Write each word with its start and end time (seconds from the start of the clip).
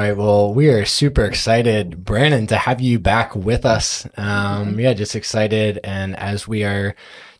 right. 0.00 0.16
Well, 0.16 0.54
we 0.54 0.68
are 0.68 0.84
super 0.84 1.24
excited, 1.24 2.04
Brannon, 2.04 2.46
to 2.48 2.56
have 2.56 2.80
you 2.80 2.98
back 2.98 3.34
with 3.36 3.64
us. 3.64 4.06
Um, 4.16 4.78
yeah, 4.78 4.94
just 4.94 5.14
excited. 5.14 5.78
And 5.84 6.16
as 6.16 6.48
we 6.48 6.64
are 6.64 6.94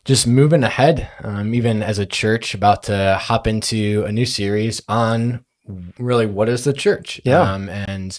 just 0.05 0.27
moving 0.27 0.63
ahead, 0.63 1.09
um, 1.23 1.53
even 1.53 1.81
as 1.81 1.99
a 1.99 2.05
church, 2.05 2.53
about 2.53 2.83
to 2.83 3.17
hop 3.19 3.47
into 3.47 4.03
a 4.05 4.11
new 4.11 4.25
series 4.25 4.81
on 4.87 5.45
really 5.97 6.25
what 6.25 6.49
is 6.49 6.63
the 6.63 6.73
church. 6.73 7.19
Yeah. 7.23 7.41
Um, 7.41 7.69
and 7.69 8.17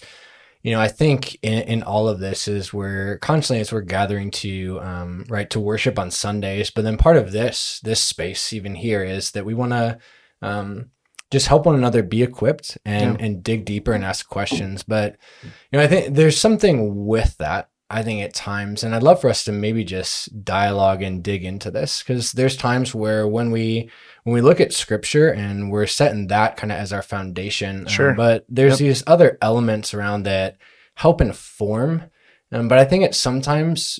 you 0.62 0.72
know, 0.72 0.80
I 0.80 0.88
think 0.88 1.36
in, 1.42 1.62
in 1.62 1.82
all 1.82 2.08
of 2.08 2.20
this 2.20 2.46
is 2.46 2.72
we're 2.72 3.18
constantly 3.18 3.60
as 3.60 3.72
we're 3.72 3.80
gathering 3.80 4.30
to 4.30 4.80
um, 4.80 5.24
right 5.28 5.50
to 5.50 5.60
worship 5.60 5.98
on 5.98 6.10
Sundays, 6.10 6.70
but 6.70 6.82
then 6.82 6.96
part 6.96 7.16
of 7.16 7.32
this 7.32 7.80
this 7.82 8.00
space 8.00 8.52
even 8.52 8.76
here 8.76 9.02
is 9.02 9.32
that 9.32 9.44
we 9.44 9.54
want 9.54 9.72
to 9.72 9.98
um, 10.40 10.90
just 11.32 11.48
help 11.48 11.66
one 11.66 11.74
another 11.74 12.02
be 12.04 12.22
equipped 12.22 12.78
and 12.84 13.18
Yeah. 13.18 13.24
and 13.26 13.42
dig 13.42 13.64
deeper 13.64 13.92
and 13.92 14.04
ask 14.04 14.28
questions. 14.28 14.84
But 14.84 15.16
you 15.42 15.50
know, 15.78 15.80
I 15.82 15.88
think 15.88 16.14
there's 16.14 16.38
something 16.38 17.06
with 17.06 17.36
that. 17.38 17.68
I 17.90 18.02
think 18.02 18.22
at 18.22 18.32
times, 18.32 18.82
and 18.84 18.94
I'd 18.94 19.02
love 19.02 19.20
for 19.20 19.28
us 19.28 19.44
to 19.44 19.52
maybe 19.52 19.84
just 19.84 20.44
dialogue 20.44 21.02
and 21.02 21.22
dig 21.22 21.44
into 21.44 21.70
this 21.70 22.02
because 22.02 22.32
there's 22.32 22.56
times 22.56 22.94
where 22.94 23.26
when 23.26 23.50
we 23.50 23.90
when 24.24 24.32
we 24.34 24.40
look 24.40 24.60
at 24.60 24.72
scripture 24.72 25.28
and 25.28 25.70
we're 25.70 25.86
setting 25.86 26.28
that 26.28 26.56
kind 26.56 26.70
of 26.72 26.78
as 26.78 26.92
our 26.92 27.02
foundation, 27.02 27.80
um, 27.80 27.86
Sure. 27.88 28.14
but 28.14 28.44
there's 28.48 28.72
Yep. 28.72 28.78
these 28.78 29.02
other 29.06 29.36
elements 29.42 29.92
around 29.94 30.22
that 30.22 30.56
help 30.94 31.20
inform. 31.20 32.04
Um, 32.52 32.68
but 32.68 32.78
I 32.78 32.84
think 32.84 33.04
it's 33.04 33.18
sometimes 33.18 33.98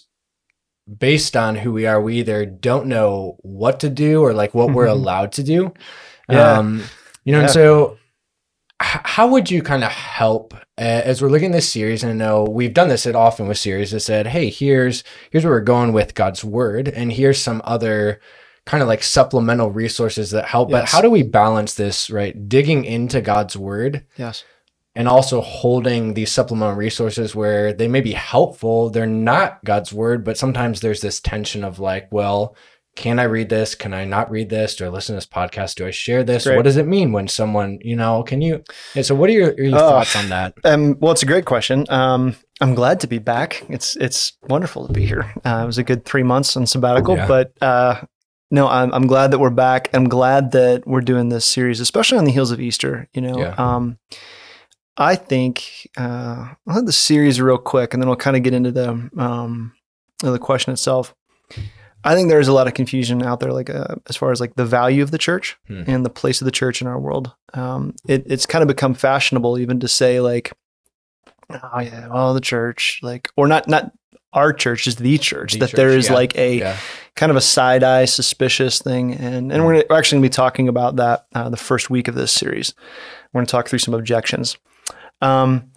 based 0.98 1.36
on 1.36 1.56
who 1.56 1.72
we 1.72 1.86
are, 1.86 2.00
we 2.00 2.16
either 2.19 2.44
don't 2.46 2.86
know 2.86 3.36
what 3.42 3.80
to 3.80 3.88
do 3.91 4.22
or 4.22 4.33
like 4.33 4.55
what 4.55 4.72
we're 4.72 4.86
allowed 4.98 5.33
to 5.33 5.42
do. 5.42 5.72
Yeah. 6.30 6.58
Um, 6.58 6.83
you 7.25 7.33
know, 7.33 7.41
and 7.42 7.51
so 7.51 7.98
how 8.81 9.28
would 9.28 9.51
you 9.51 9.62
kind 9.62 9.84
of 9.84 9.91
help 9.92 10.55
uh, 10.55 10.61
as 10.81 11.23
we're 11.23 11.29
looking 11.29 11.51
at 11.51 11.53
this 11.53 11.69
series? 11.69 12.03
And 12.03 12.11
I 12.12 12.14
know 12.17 12.45
we've 12.45 12.75
done 12.75 12.89
this 12.89 13.06
at 13.06 13.14
often 13.14 13.47
with 13.47 13.59
series 13.59 13.92
that 13.92 14.01
said, 14.01 14.27
"Hey, 14.29 14.51
here's 14.51 15.05
here's 15.31 15.45
where 15.45 15.55
we're 15.55 15.61
going 15.61 15.92
with 15.92 16.14
God's 16.14 16.42
word, 16.45 16.89
and 16.89 17.12
here's 17.12 17.41
some 17.41 17.62
other 17.64 18.20
kind 18.64 18.83
of 18.83 18.89
like 18.89 19.03
supplemental 19.03 19.70
resources 19.70 20.31
that 20.33 20.47
help." 20.47 20.70
But 20.70 20.89
how 20.89 21.01
do 21.01 21.11
we 21.11 21.23
balance 21.23 21.75
this? 21.75 22.11
Right, 22.11 22.48
digging 22.48 22.84
into 22.84 23.20
God's 23.20 23.57
word 23.57 24.05
Yes. 24.17 24.45
and 24.97 25.07
also 25.07 25.41
holding 25.41 26.14
these 26.14 26.33
supplemental 26.33 26.77
resources 26.77 27.34
where 27.36 27.73
they 27.73 27.86
may 27.89 28.01
be 28.01 28.12
helpful. 28.12 28.91
They're 28.91 29.07
not 29.07 29.62
God's 29.64 29.92
word, 29.92 30.25
but 30.25 30.36
sometimes 30.39 30.81
there's 30.81 31.01
this 31.03 31.20
tension 31.20 31.62
of 31.62 31.79
like, 31.79 32.09
well, 32.11 32.57
can 32.95 33.19
I 33.19 33.23
read 33.25 33.48
this? 33.48 33.75
Can 33.75 33.95
I 33.95 34.05
not 34.05 34.31
read 34.31 34.51
this? 34.51 34.77
Do 34.77 34.85
I 34.85 34.89
listen 34.89 35.15
to 35.15 35.17
this 35.17 35.27
podcast? 35.27 35.77
Do 35.77 35.87
I 35.87 35.91
share 35.91 36.23
this? 36.23 36.45
What 36.47 36.62
does 36.62 36.77
it 36.77 36.87
mean 36.87 37.12
when 37.12 37.27
someone, 37.29 37.79
you 37.83 37.97
know, 37.97 38.23
can 38.23 38.43
you? 38.43 38.62
So, 39.03 39.15
what 39.15 39.31
are 39.31 39.33
your, 39.33 39.55
your 39.59 39.75
Oh. 39.75 39.79
thoughts 39.79 40.15
on 40.17 40.29
that? 40.29 40.55
Um, 40.65 40.97
well, 41.01 41.13
it's 41.13 41.23
a 41.23 41.27
great 41.27 41.47
question. 41.47 41.87
Um, 41.89 42.37
I'm 42.61 42.75
glad 42.75 43.01
to 43.01 43.07
be 43.07 43.19
back. 43.19 43.65
It's 43.69 43.97
it's 43.97 44.35
wonderful 44.48 44.87
to 44.87 44.93
be 44.93 45.07
here. 45.07 45.33
Uh, 45.45 45.63
it 45.65 45.67
was 45.67 45.79
a 45.79 45.83
good 45.83 46.05
three 46.05 46.23
months 46.23 46.57
on 46.57 46.67
sabbatical, 46.67 47.17
Yeah. 47.17 47.27
but 47.27 47.53
uh, 47.63 48.03
no, 48.51 48.69
I'm 48.69 48.93
I'm 48.93 49.07
glad 49.07 49.31
that 49.31 49.39
we're 49.39 49.51
back. 49.51 49.89
I'm 49.95 50.09
glad 50.09 50.53
that 50.53 50.87
we're 50.87 51.01
doing 51.01 51.31
this 51.31 51.45
series, 51.47 51.81
especially 51.81 52.19
on 52.19 52.25
the 52.25 52.31
heels 52.33 52.51
of 52.51 52.61
Easter. 52.61 53.09
You 53.15 53.23
know, 53.23 53.39
Yeah. 53.39 53.55
um, 53.57 53.98
I 54.98 55.17
think 55.17 55.89
uh, 55.97 56.53
I'll 56.69 56.75
have 56.75 56.87
the 56.87 56.93
series 56.93 57.41
real 57.41 57.57
quick, 57.59 57.95
and 57.95 58.03
then 58.03 58.09
we'll 58.09 58.17
kind 58.17 58.37
of 58.37 58.43
get 58.43 58.53
into 58.53 58.70
the 58.70 58.91
um, 59.17 59.73
the 60.20 60.39
question 60.39 60.73
itself. 60.75 61.15
I 62.05 62.14
think 62.14 62.28
there's 62.28 62.48
a 62.48 62.53
lot 62.53 62.67
of 62.67 62.75
confusion 62.75 63.22
out 63.22 63.41
there, 63.41 63.53
like 63.53 63.70
uh, 63.70 63.97
as 64.08 64.17
far 64.17 64.33
as 64.33 64.41
like 64.41 64.55
the 64.56 64.64
value 64.67 65.03
of 65.03 65.11
the 65.11 65.19
church 65.19 65.56
Hmm. 65.69 65.83
and 65.86 66.05
the 66.05 66.11
place 66.11 66.41
of 66.41 66.45
the 66.47 66.50
church 66.50 66.81
in 66.81 66.86
our 66.89 66.98
world. 66.98 67.33
Um, 67.55 67.95
it, 68.08 68.25
it's 68.27 68.47
kind 68.47 68.62
of 68.62 68.69
become 68.69 68.95
fashionable 68.95 69.58
even 69.58 69.81
to 69.81 69.89
say 69.89 70.20
like, 70.20 70.52
oh 71.51 71.80
yeah, 71.80 72.08
well 72.08 72.35
the 72.35 72.40
church, 72.40 72.98
like, 73.02 73.29
or 73.36 73.46
not 73.46 73.68
not 73.68 73.92
our 74.33 74.52
church, 74.52 74.85
just 74.85 74.98
the 74.98 75.18
church. 75.18 75.52
The 75.52 75.58
that 75.61 75.73
there 75.73 75.90
church, 75.90 75.98
is 75.98 76.08
yeah. 76.08 76.14
like 76.14 76.36
a 76.39 76.57
Yeah. 76.58 76.77
kind 77.17 77.30
of 77.30 77.36
a 77.36 77.40
side 77.42 77.83
eye, 77.85 78.07
suspicious 78.07 78.80
thing, 78.80 79.13
and 79.14 79.52
and 79.52 79.64
we're, 79.64 79.74
gonna, 79.74 79.84
we're 79.90 79.98
actually 79.98 80.17
going 80.17 80.23
to 80.23 80.29
be 80.30 80.34
talking 80.34 80.69
about 80.69 80.96
that 80.96 81.27
uh, 81.34 81.51
the 81.51 81.57
first 81.58 81.90
week 81.90 82.08
of 82.08 82.14
this 82.14 82.33
series. 82.33 82.74
We're 83.33 83.39
going 83.40 83.46
to 83.46 83.51
talk 83.52 83.69
through 83.69 83.80
some 83.80 83.95
objections. 83.95 84.57
Um, 85.20 85.70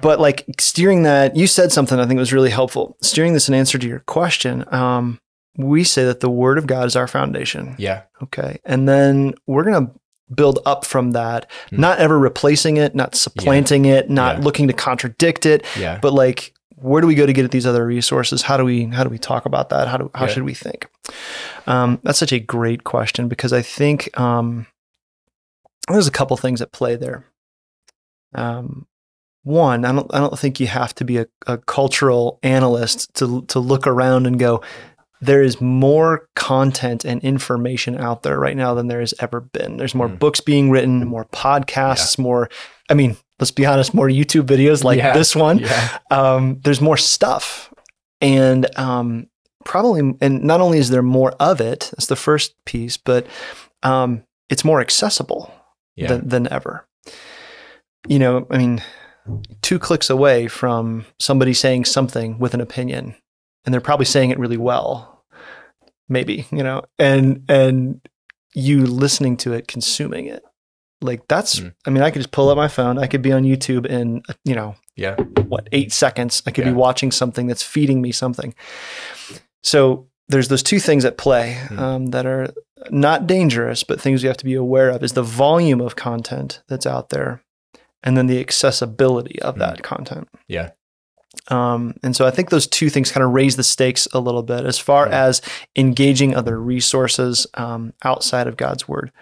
but 0.00 0.18
like 0.18 0.44
steering 0.58 1.02
that, 1.04 1.36
you 1.36 1.46
said 1.46 1.70
something 1.72 2.00
I 2.00 2.06
think 2.06 2.18
was 2.18 2.32
really 2.32 2.50
helpful. 2.50 2.96
Steering 3.02 3.34
this 3.34 3.48
in 3.48 3.54
answer 3.54 3.78
to 3.78 3.86
your 3.86 4.00
question, 4.00 4.64
um, 4.74 5.20
we 5.56 5.84
say 5.84 6.04
that 6.04 6.20
the 6.20 6.30
Word 6.30 6.58
of 6.58 6.66
God 6.66 6.86
is 6.86 6.96
our 6.96 7.06
foundation. 7.06 7.74
Yeah. 7.78 8.02
Okay. 8.22 8.58
And 8.64 8.88
then 8.88 9.34
we're 9.46 9.64
going 9.64 9.86
to 9.86 9.92
build 10.34 10.58
up 10.66 10.84
from 10.84 11.12
that, 11.12 11.50
Hmm. 11.70 11.80
not 11.80 11.98
ever 11.98 12.18
replacing 12.18 12.76
it, 12.78 12.94
not 12.94 13.14
supplanting 13.14 13.84
it, 13.84 14.08
not 14.10 14.38
Yeah. 14.38 14.44
looking 14.44 14.66
to 14.68 14.72
contradict 14.72 15.46
it, 15.46 15.64
Yeah. 15.78 15.98
but 16.00 16.12
like 16.12 16.52
where 16.76 17.00
do 17.00 17.06
we 17.06 17.14
go 17.14 17.24
to 17.24 17.32
get 17.32 17.44
at 17.44 17.50
these 17.50 17.66
other 17.66 17.86
resources? 17.86 18.42
How 18.42 18.56
do 18.56 18.64
we 18.64 18.84
how 18.86 19.04
do 19.04 19.10
we 19.10 19.18
talk 19.18 19.46
about 19.46 19.68
that? 19.70 19.86
How 19.88 19.96
do 19.96 20.10
how 20.14 20.26
Yeah. 20.26 20.32
should 20.32 20.42
we 20.42 20.54
think? 20.54 20.88
Um, 21.66 21.98
that's 22.02 22.18
such 22.18 22.32
a 22.32 22.40
great 22.40 22.84
question 22.84 23.28
because 23.28 23.52
I 23.52 23.62
think 23.62 24.10
um, 24.18 24.66
there's 25.88 26.08
a 26.08 26.10
couple 26.10 26.36
things 26.36 26.60
at 26.60 26.72
play 26.72 26.96
there. 26.96 27.24
Um, 28.34 28.86
one, 29.44 29.84
I 29.84 29.92
don't 29.92 30.12
I 30.14 30.18
don't 30.18 30.38
think 30.38 30.58
you 30.58 30.66
have 30.66 30.94
to 30.96 31.04
be 31.04 31.18
a, 31.18 31.26
a 31.46 31.58
cultural 31.58 32.38
analyst 32.42 33.14
to 33.14 33.42
to 33.48 33.60
look 33.60 33.86
around 33.86 34.26
and 34.26 34.38
go, 34.38 34.62
there 35.26 35.42
is 35.42 35.60
more 35.60 36.28
content 36.36 37.04
and 37.04 37.22
information 37.22 37.98
out 37.98 38.22
there 38.22 38.38
right 38.38 38.56
now 38.56 38.74
than 38.74 38.88
there 38.88 39.00
has 39.00 39.14
ever 39.20 39.40
been. 39.40 39.76
There's 39.76 39.94
more 39.94 40.08
Mm. 40.08 40.18
books 40.18 40.40
being 40.40 40.70
written, 40.70 41.06
more 41.06 41.24
podcasts, 41.26 42.18
more. 42.18 42.48
I 42.90 42.94
mean, 42.94 43.16
let's 43.40 43.50
be 43.50 43.64
honest, 43.66 43.94
more 43.94 44.08
YouTube 44.08 44.46
videos 44.46 44.84
like 44.84 44.98
Yeah. 44.98 45.12
this 45.14 45.34
one. 45.34 45.58
Yeah. 45.60 45.98
Um, 46.10 46.60
there's 46.64 46.80
more 46.80 46.96
stuff, 46.96 47.72
and 48.20 48.66
um, 48.78 49.26
probably, 49.64 50.14
and 50.20 50.42
not 50.44 50.60
only 50.60 50.78
is 50.78 50.90
there 50.90 51.02
more 51.02 51.32
of 51.40 51.60
it, 51.60 51.90
that's 51.92 52.06
the 52.06 52.16
first 52.16 52.54
piece, 52.66 52.96
but 52.96 53.26
um, 53.82 54.22
it's 54.50 54.64
more 54.64 54.80
accessible 54.80 55.52
Yeah. 55.96 56.08
than, 56.08 56.28
than 56.28 56.52
ever. 56.52 56.86
You 58.08 58.18
know, 58.18 58.46
I 58.50 58.58
mean, 58.58 58.82
two 59.62 59.78
clicks 59.78 60.10
away 60.10 60.48
from 60.48 61.06
somebody 61.18 61.54
saying 61.54 61.86
something 61.86 62.38
with 62.38 62.52
an 62.52 62.60
opinion, 62.60 63.14
and 63.64 63.72
they're 63.72 63.80
probably 63.80 64.04
saying 64.06 64.30
it 64.30 64.38
really 64.38 64.58
well, 64.58 65.13
maybe, 66.08 66.46
you 66.50 66.62
know, 66.62 66.82
and 66.98 67.44
and 67.48 68.00
you 68.54 68.86
listening 68.86 69.36
to 69.38 69.52
it, 69.52 69.66
consuming 69.68 70.26
it. 70.26 70.42
Like 71.00 71.26
that's, 71.28 71.60
Mm. 71.60 71.74
I 71.86 71.90
mean, 71.90 72.02
I 72.02 72.10
could 72.10 72.20
just 72.22 72.30
pull 72.32 72.48
up 72.50 72.56
my 72.56 72.68
phone. 72.68 72.98
I 72.98 73.06
could 73.08 73.20
be 73.22 73.32
on 73.32 73.42
YouTube 73.42 73.84
in, 73.86 74.22
you 74.44 74.54
know, 74.54 74.76
yeah. 74.96 75.16
what 75.48 75.68
eight 75.72 75.92
seconds 75.92 76.40
i 76.46 76.50
could 76.52 76.64
Yeah. 76.64 76.70
be 76.70 76.76
watching 76.76 77.10
something 77.12 77.48
that's 77.48 77.62
feeding 77.64 78.00
me 78.00 78.12
something 78.12 78.54
so 79.62 80.06
there's 80.28 80.48
those 80.48 80.62
two 80.62 80.78
things 80.78 81.04
at 81.04 81.18
play 81.18 81.54
Hmm. 81.68 81.78
um, 81.78 82.06
that 82.06 82.26
are 82.26 82.48
not 82.90 83.26
dangerous 83.26 83.82
but 83.84 84.00
things 84.00 84.22
you 84.22 84.28
have 84.28 84.36
to 84.38 84.44
be 84.44 84.54
aware 84.54 84.90
of 84.90 85.02
is 85.02 85.12
the 85.14 85.22
volume 85.22 85.80
of 85.80 85.96
content 85.96 86.62
that's 86.68 86.86
out 86.86 87.08
there 87.10 87.42
and 88.04 88.16
then 88.16 88.26
the 88.28 88.38
accessibility 88.40 89.40
of 89.42 89.58
that 89.58 89.82
content 89.82 90.28
Yeah. 90.48 90.70
Um, 91.48 91.94
and 92.02 92.14
so 92.16 92.26
I 92.26 92.30
think 92.30 92.50
those 92.50 92.66
two 92.66 92.88
things 92.90 93.10
kind 93.12 93.24
of 93.24 93.32
raise 93.32 93.56
the 93.56 93.62
stakes 93.62 94.06
a 94.12 94.20
little 94.20 94.42
bit 94.42 94.64
as 94.64 94.78
far 94.78 95.06
Yeah. 95.08 95.24
as 95.26 95.42
engaging 95.76 96.34
other 96.34 96.60
resources 96.60 97.46
um, 97.54 97.92
outside 98.02 98.46
of 98.46 98.56
God's 98.56 98.88
word. 98.88 99.12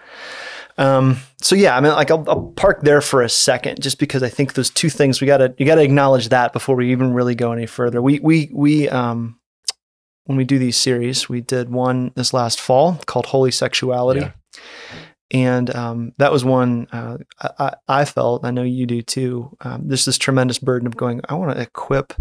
Um, 0.77 1.17
so 1.41 1.55
yeah, 1.55 1.77
I 1.77 1.81
mean, 1.81 1.91
like 1.91 2.09
I'll, 2.09 2.23
I'll 2.27 2.51
park 2.55 2.81
there 2.81 3.01
for 3.01 3.21
a 3.21 3.29
second, 3.29 3.81
just 3.81 3.99
because 3.99 4.23
I 4.23 4.29
think 4.29 4.53
those 4.53 4.69
two 4.71 4.89
things 4.89 5.21
we 5.21 5.27
gotta 5.27 5.53
you 5.57 5.65
gotta 5.65 5.83
acknowledge 5.83 6.29
that 6.29 6.51
before 6.53 6.75
we 6.75 6.91
even 6.91 7.13
really 7.13 7.35
go 7.35 7.51
any 7.51 7.67
further. 7.67 8.01
We 8.01 8.19
we 8.19 8.49
we 8.51 8.89
um, 8.89 9.39
when 10.25 10.37
we 10.37 10.45
do 10.45 10.57
these 10.57 10.77
series, 10.77 11.29
we 11.29 11.41
did 11.41 11.69
one 11.69 12.11
this 12.15 12.33
last 12.33 12.59
fall 12.59 12.99
called 13.05 13.27
Holy 13.27 13.51
Sexuality. 13.51 14.21
Yeah. 14.21 14.31
And 15.31 15.73
um, 15.75 16.13
that 16.17 16.31
was 16.31 16.45
one 16.45 16.87
uh, 16.91 17.17
I, 17.41 17.73
I 17.87 18.05
felt, 18.05 18.45
I 18.45 18.51
know 18.51 18.63
you 18.63 18.85
do 18.85 19.01
too. 19.01 19.55
Um, 19.61 19.87
there's 19.87 20.05
this 20.05 20.17
tremendous 20.17 20.59
burden 20.59 20.85
of 20.87 20.95
going, 20.95 21.21
I 21.27 21.33
want 21.33 21.55
to 21.55 21.61
equip 21.61 22.13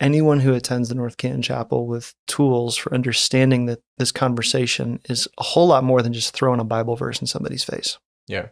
anyone 0.00 0.40
who 0.40 0.54
attends 0.54 0.88
the 0.88 0.94
North 0.94 1.16
Canton 1.16 1.42
Chapel 1.42 1.86
with 1.86 2.14
tools 2.26 2.76
for 2.76 2.92
understanding 2.94 3.66
that 3.66 3.80
this 3.98 4.12
conversation 4.12 5.00
is 5.08 5.26
a 5.38 5.42
whole 5.42 5.66
lot 5.66 5.82
more 5.82 6.02
than 6.02 6.12
just 6.12 6.34
throwing 6.34 6.60
a 6.60 6.64
Bible 6.64 6.94
verse 6.94 7.20
in 7.20 7.26
somebody's 7.26 7.64
face. 7.64 7.98
Yeah. 8.28 8.48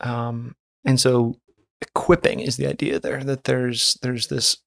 Um, 0.00 0.54
and 0.84 1.00
so 1.00 1.36
equipping 1.82 2.40
is 2.40 2.56
the 2.56 2.66
idea 2.66 2.98
there 2.98 3.22
that 3.24 3.44
there's 3.44 3.98
there's 4.02 4.28
this 4.28 4.58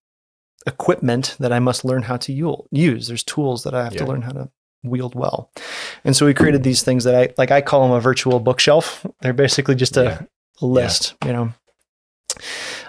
equipment 0.67 1.35
that 1.39 1.51
I 1.51 1.59
must 1.59 1.85
learn 1.85 2.03
how 2.03 2.17
to 2.17 2.33
use. 2.71 3.07
There's 3.07 3.23
tools 3.23 3.63
that 3.63 3.73
I 3.73 3.83
have 3.83 3.93
Yeah. 3.93 3.99
to 3.99 4.05
learn 4.07 4.21
how 4.21 4.31
to 4.33 4.49
wield 4.83 5.15
well. 5.15 5.51
And 6.03 6.15
so 6.15 6.25
we 6.25 6.33
created 6.33 6.63
these 6.63 6.81
things 6.83 7.03
that 7.03 7.15
I 7.15 7.33
like 7.37 7.51
I 7.51 7.61
call 7.61 7.83
them 7.87 7.91
a 7.95 7.99
virtual 8.01 8.39
bookshelf. 8.39 9.05
They're 9.21 9.33
basically 9.33 9.75
just 9.75 9.97
a, 9.97 10.03
Yeah. 10.03 10.21
a 10.61 10.65
list, 10.65 11.13
you 11.25 11.33
know. 11.33 11.53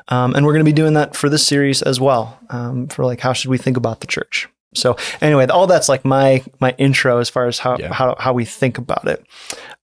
Um, 0.09 0.35
and 0.35 0.45
we're 0.45 0.53
going 0.53 0.65
to 0.65 0.69
be 0.69 0.73
doing 0.75 0.95
that 0.95 1.15
for 1.17 1.29
this 1.29 1.47
series 1.47 1.83
as 1.83 2.01
well. 2.01 2.39
Um, 2.51 2.89
for 2.89 3.05
like, 3.05 3.21
how 3.21 3.33
should 3.33 3.51
we 3.51 3.59
think 3.59 3.77
about 3.77 4.01
the 4.01 4.07
church? 4.07 4.49
So 4.75 4.97
anyway, 5.21 5.47
all 5.49 5.67
that's 5.67 5.89
like 5.89 6.05
my 6.05 6.43
my 6.59 6.75
intro 6.79 7.19
as 7.19 7.29
far 7.29 7.47
as 7.47 7.59
how 7.59 7.77
Yeah. 7.79 7.93
how 7.93 8.17
how 8.19 8.33
we 8.33 8.45
think 8.47 8.79
about 8.79 9.07
it. 9.07 9.25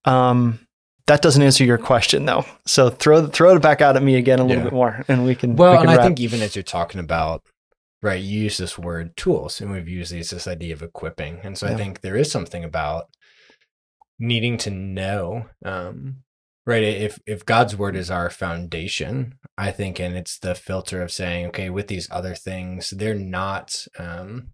Um, 0.05 0.59
that 1.05 1.21
doesn't 1.21 1.41
answer 1.41 1.63
your 1.63 1.77
question 1.77 2.25
though. 2.25 2.43
So 2.65 2.89
throw 2.89 3.27
throw 3.27 3.55
it 3.55 3.61
back 3.61 3.81
out 3.81 3.95
at 3.95 4.01
me 4.03 4.15
again 4.15 4.39
a 4.39 4.43
little 4.43 4.57
Yeah. 4.57 4.63
bit 4.63 4.73
more, 4.73 5.05
and 5.07 5.25
we 5.25 5.35
can. 5.35 5.55
Well, 5.55 5.73
we 5.73 5.77
can 5.79 5.89
and 5.89 5.99
I 5.99 6.03
think 6.03 6.19
even 6.19 6.41
as 6.41 6.55
you're 6.55 6.63
talking 6.63 6.99
about, 6.99 7.43
right, 8.01 8.21
you 8.21 8.41
use 8.43 8.57
this 8.57 8.77
word 8.77 9.15
tools, 9.17 9.61
and 9.61 9.71
we've 9.71 9.87
used 9.87 10.11
these 10.11 10.29
this 10.29 10.47
idea 10.47 10.73
of 10.73 10.81
equipping, 10.81 11.39
and 11.43 11.57
so 11.57 11.67
I 11.67 11.75
think 11.75 12.01
there 12.01 12.15
is 12.15 12.31
something 12.31 12.63
about 12.63 13.09
needing 14.19 14.57
to 14.59 14.69
know, 14.69 15.45
um, 15.65 16.17
right? 16.65 16.83
If 16.83 17.19
if 17.25 17.45
God's 17.45 17.75
word 17.75 17.95
is 17.95 18.11
our 18.11 18.29
foundation, 18.29 19.35
I 19.57 19.71
think, 19.71 19.99
and 19.99 20.15
it's 20.15 20.39
the 20.39 20.55
filter 20.55 21.01
of 21.01 21.11
saying, 21.11 21.47
okay, 21.47 21.69
with 21.69 21.87
these 21.87 22.07
other 22.11 22.35
things, 22.35 22.91
they're 22.91 23.15
not. 23.15 23.85
Um, 23.97 24.51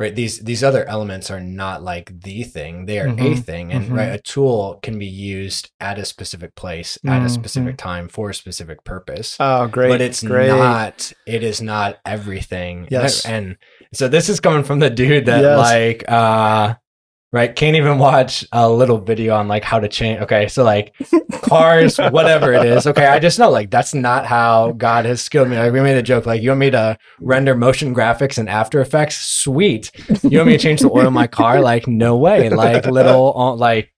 Right. 0.00 0.16
These 0.16 0.38
these 0.40 0.64
other 0.64 0.86
elements 0.88 1.30
are 1.30 1.40
not 1.42 1.82
like 1.82 2.22
the 2.22 2.42
thing. 2.42 2.86
They 2.86 3.00
are 3.00 3.08
a 3.08 3.12
Mhm, 3.12 3.44
thing. 3.44 3.70
And 3.70 3.90
mhm. 3.90 3.96
right, 3.98 4.14
a 4.14 4.18
tool 4.18 4.78
can 4.82 4.98
be 4.98 5.04
used 5.06 5.70
at 5.78 5.98
a 5.98 6.06
specific 6.06 6.54
place, 6.54 6.96
at 7.06 7.20
a 7.20 7.26
Mhm. 7.26 7.30
specific 7.30 7.76
time 7.76 8.08
for 8.08 8.30
a 8.30 8.34
specific 8.34 8.82
purpose 8.82 9.36
oh, 9.38 9.66
great, 9.66 9.90
but 9.90 10.00
it's 10.00 10.22
great. 10.22 10.48
not 10.48 11.12
it 11.26 11.42
is 11.42 11.60
not 11.60 11.98
everything 12.06 12.78
And 12.84 12.92
Yes. 12.92 13.26
and, 13.26 13.56
so 13.92 14.08
this 14.08 14.30
is 14.30 14.40
coming 14.40 14.64
from 14.64 14.78
the 14.78 14.88
dude 14.88 15.26
that 15.26 15.42
Yes. 15.42 15.58
like 15.58 16.04
uh 16.08 16.74
right? 17.32 17.54
Can't 17.54 17.76
even 17.76 17.98
watch 17.98 18.44
a 18.52 18.68
little 18.68 18.98
video 18.98 19.34
on 19.36 19.48
like 19.48 19.64
how 19.64 19.78
to 19.80 19.88
change 19.88 20.20
okay? 20.22 20.48
So 20.48 20.64
like 20.64 20.94
cars 21.32 21.98
whatever 21.98 22.52
it 22.52 22.64
is 22.64 22.86
okay? 22.86 23.06
I 23.06 23.18
just 23.18 23.38
know 23.38 23.50
like 23.50 23.70
that's 23.70 23.94
not 23.94 24.26
how 24.26 24.72
god 24.72 25.04
has 25.04 25.22
skilled 25.22 25.48
me. 25.48 25.56
Like 25.58 25.72
we 25.72 25.80
made 25.80 25.96
a 25.96 26.02
joke 26.02 26.26
like 26.26 26.42
you 26.42 26.50
want 26.50 26.60
me 26.60 26.70
to 26.70 26.98
render 27.20 27.54
motion 27.54 27.94
graphics 27.94 28.38
in 28.38 28.48
after 28.48 28.80
effects? 28.80 29.20
Sweet. 29.20 29.90
You 30.22 30.38
want 30.38 30.48
me 30.48 30.56
to 30.56 30.62
change 30.62 30.80
the 30.80 30.90
oil 30.90 31.06
in 31.06 31.12
my 31.12 31.26
car? 31.26 31.60
Like 31.70 31.86
no 31.86 32.16
way. 32.16 32.48
Like 32.48 32.86
little 32.86 33.32
uh, 33.36 33.54
like 33.54 33.92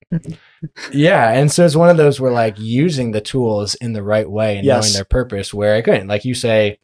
yeah. 0.91 1.31
And 1.31 1.51
so 1.51 1.65
it's 1.65 1.75
one 1.75 1.89
of 1.89 1.97
those 1.97 2.19
where 2.19 2.31
like 2.31 2.59
using 2.59 3.11
the 3.11 3.21
tools 3.21 3.73
in 3.75 3.93
the 3.93 4.03
right 4.03 4.29
way 4.29 4.57
and 4.57 4.67
knowing 4.67 4.93
their 4.93 5.05
purpose 5.05 5.53
where 5.53 5.75
again 5.75 6.07
like 6.07 6.25
you 6.25 6.35
say 6.35 6.77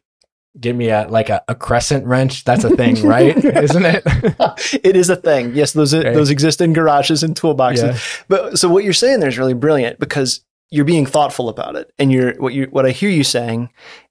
give 0.58 0.74
me 0.74 0.88
a 0.88 1.06
like 1.08 1.28
a, 1.28 1.42
a 1.48 1.54
crescent 1.54 2.04
wrench 2.06 2.44
that's 2.44 2.64
a 2.64 2.74
thing 2.76 3.00
right 3.06 3.36
isn't 3.44 3.84
it 3.84 4.02
it 4.84 4.96
is 4.96 5.08
a 5.10 5.16
thing. 5.16 5.54
Yes, 5.54 5.72
those 5.72 5.94
Okay. 5.94 6.12
those 6.12 6.30
exist 6.30 6.60
in 6.60 6.72
garages 6.72 7.22
and 7.22 7.34
toolboxes. 7.36 7.92
Yeah. 7.94 8.24
But 8.28 8.58
so 8.58 8.68
what 8.68 8.82
you're 8.84 8.92
saying 8.92 9.20
there 9.20 9.28
is 9.28 9.38
really 9.38 9.54
brilliant 9.54 9.98
because 10.00 10.40
you're 10.70 10.84
being 10.84 11.06
thoughtful 11.06 11.48
about 11.48 11.76
it, 11.76 11.92
and 11.98 12.10
you're 12.12 12.34
what 12.36 12.54
you 12.54 12.66
what 12.70 12.86
I 12.86 12.90
hear 12.90 13.10
you 13.10 13.24
saying 13.24 13.70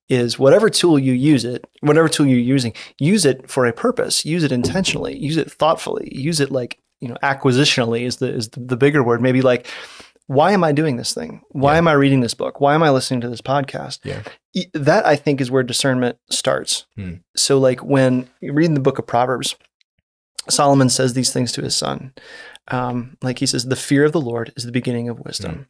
is 0.09 0.39
whatever 0.39 0.69
tool 0.69 0.97
you 0.97 1.13
use 1.13 1.45
it, 1.45 1.65
whatever 1.81 2.09
tool 2.09 2.25
you're 2.25 2.39
using, 2.39 2.73
use 2.99 3.25
it 3.25 3.49
for 3.49 3.65
a 3.65 3.71
purpose. 3.73 4.25
Use 4.25 4.43
it 4.43 4.51
intentionally. 4.51 5.17
Use 5.17 5.37
it 5.37 5.51
thoughtfully. 5.51 6.09
Use 6.11 6.39
it 6.39 6.51
like 6.51 6.79
you 6.99 7.07
know 7.07 7.15
acquisitionally 7.23 8.01
is 8.01 8.17
the 8.17 8.33
is 8.33 8.49
the, 8.49 8.59
the 8.61 8.77
bigger 8.77 9.03
word. 9.03 9.21
Maybe 9.21 9.41
like. 9.41 9.67
Why 10.29 10.51
am 10.51 10.63
I 10.63 10.73
doing 10.73 10.97
this 10.97 11.11
thing? 11.15 11.41
Why 11.49 11.73
Yeah. 11.73 11.77
am 11.79 11.87
I 11.87 11.93
reading 11.93 12.19
this 12.21 12.35
book? 12.35 12.61
Why 12.61 12.75
am 12.75 12.83
I 12.83 12.91
listening 12.91 13.19
to 13.21 13.29
this 13.29 13.41
podcast? 13.41 13.97
Yeah. 14.03 14.21
That 14.75 15.03
I 15.07 15.15
think 15.15 15.41
is 15.41 15.49
where 15.49 15.63
discernment 15.63 16.19
starts. 16.29 16.85
Hmm. 16.95 17.13
So, 17.35 17.57
like 17.57 17.79
when 17.83 18.29
you 18.39 18.53
read 18.53 18.67
in 18.67 18.75
the 18.75 18.79
book 18.79 18.99
of 18.99 19.07
Proverbs, 19.07 19.55
Solomon 20.47 20.89
says 20.89 21.13
these 21.13 21.33
things 21.33 21.51
to 21.53 21.63
his 21.63 21.75
son. 21.75 22.13
Um, 22.67 23.17
like 23.23 23.39
he 23.39 23.47
says, 23.47 23.65
the 23.65 23.75
fear 23.75 24.05
of 24.05 24.11
the 24.11 24.21
Lord 24.21 24.53
is 24.55 24.65
the 24.65 24.71
beginning 24.71 25.09
of 25.09 25.19
wisdom. 25.19 25.65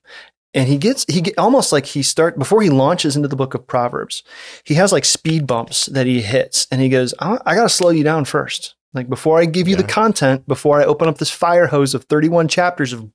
And 0.54 0.68
he 0.68 0.78
gets, 0.78 1.06
he 1.08 1.22
get, 1.22 1.38
almost 1.38 1.72
like 1.72 1.86
he 1.86 2.04
start 2.04 2.38
before 2.38 2.62
he 2.62 2.70
launches 2.70 3.16
into 3.16 3.30
the 3.30 3.36
book 3.38 3.54
of 3.54 3.66
Proverbs, 3.66 4.24
he 4.66 4.74
has 4.74 4.92
like 4.92 5.06
speed 5.06 5.48
bumps 5.48 5.86
that 5.86 6.06
he 6.06 6.22
hits 6.22 6.68
and 6.70 6.82
he 6.82 6.90
goes, 6.90 7.14
I, 7.20 7.38
I 7.46 7.56
got 7.56 7.64
to 7.64 7.70
slow 7.70 7.92
you 7.92 8.04
down 8.04 8.26
first. 8.26 8.76
Like 8.94 9.08
before 9.08 9.40
I 9.40 9.46
give 9.46 9.68
you 9.70 9.76
the 9.78 9.84
content, 9.84 10.48
before 10.48 10.82
I 10.82 10.86
open 10.86 11.08
up 11.08 11.20
this 11.20 11.30
fire 11.32 11.68
hose 11.68 11.94
of 11.94 12.06
31 12.06 12.48
chapters 12.50 12.92
of, 12.92 13.10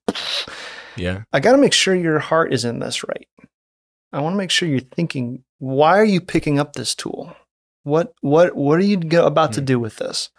yeah 0.97 1.23
I 1.33 1.41
got 1.41 1.53
to 1.53 1.59
make 1.59 1.73
sure 1.73 1.95
your 1.95 2.19
heart 2.19 2.53
is 2.53 2.65
in 2.65 2.79
this 2.79 3.03
right. 3.07 3.29
I 4.13 4.21
want 4.21 4.35
to 4.35 4.39
make 4.39 4.51
sure 4.51 4.69
you're 4.69 4.79
thinking, 4.81 5.43
why 5.59 5.99
are 5.99 6.05
you 6.05 6.21
picking 6.21 6.59
up 6.61 6.75
this 6.75 6.95
tool? 6.95 7.35
What 7.83 8.15
what 8.21 8.55
what 8.57 8.79
are 8.79 8.85
you 8.85 8.97
go, 8.97 9.27
about 9.27 9.53
to 9.55 9.61
Hmm. 9.61 9.67
do 9.67 9.79
with 9.81 9.97
this? 9.97 10.31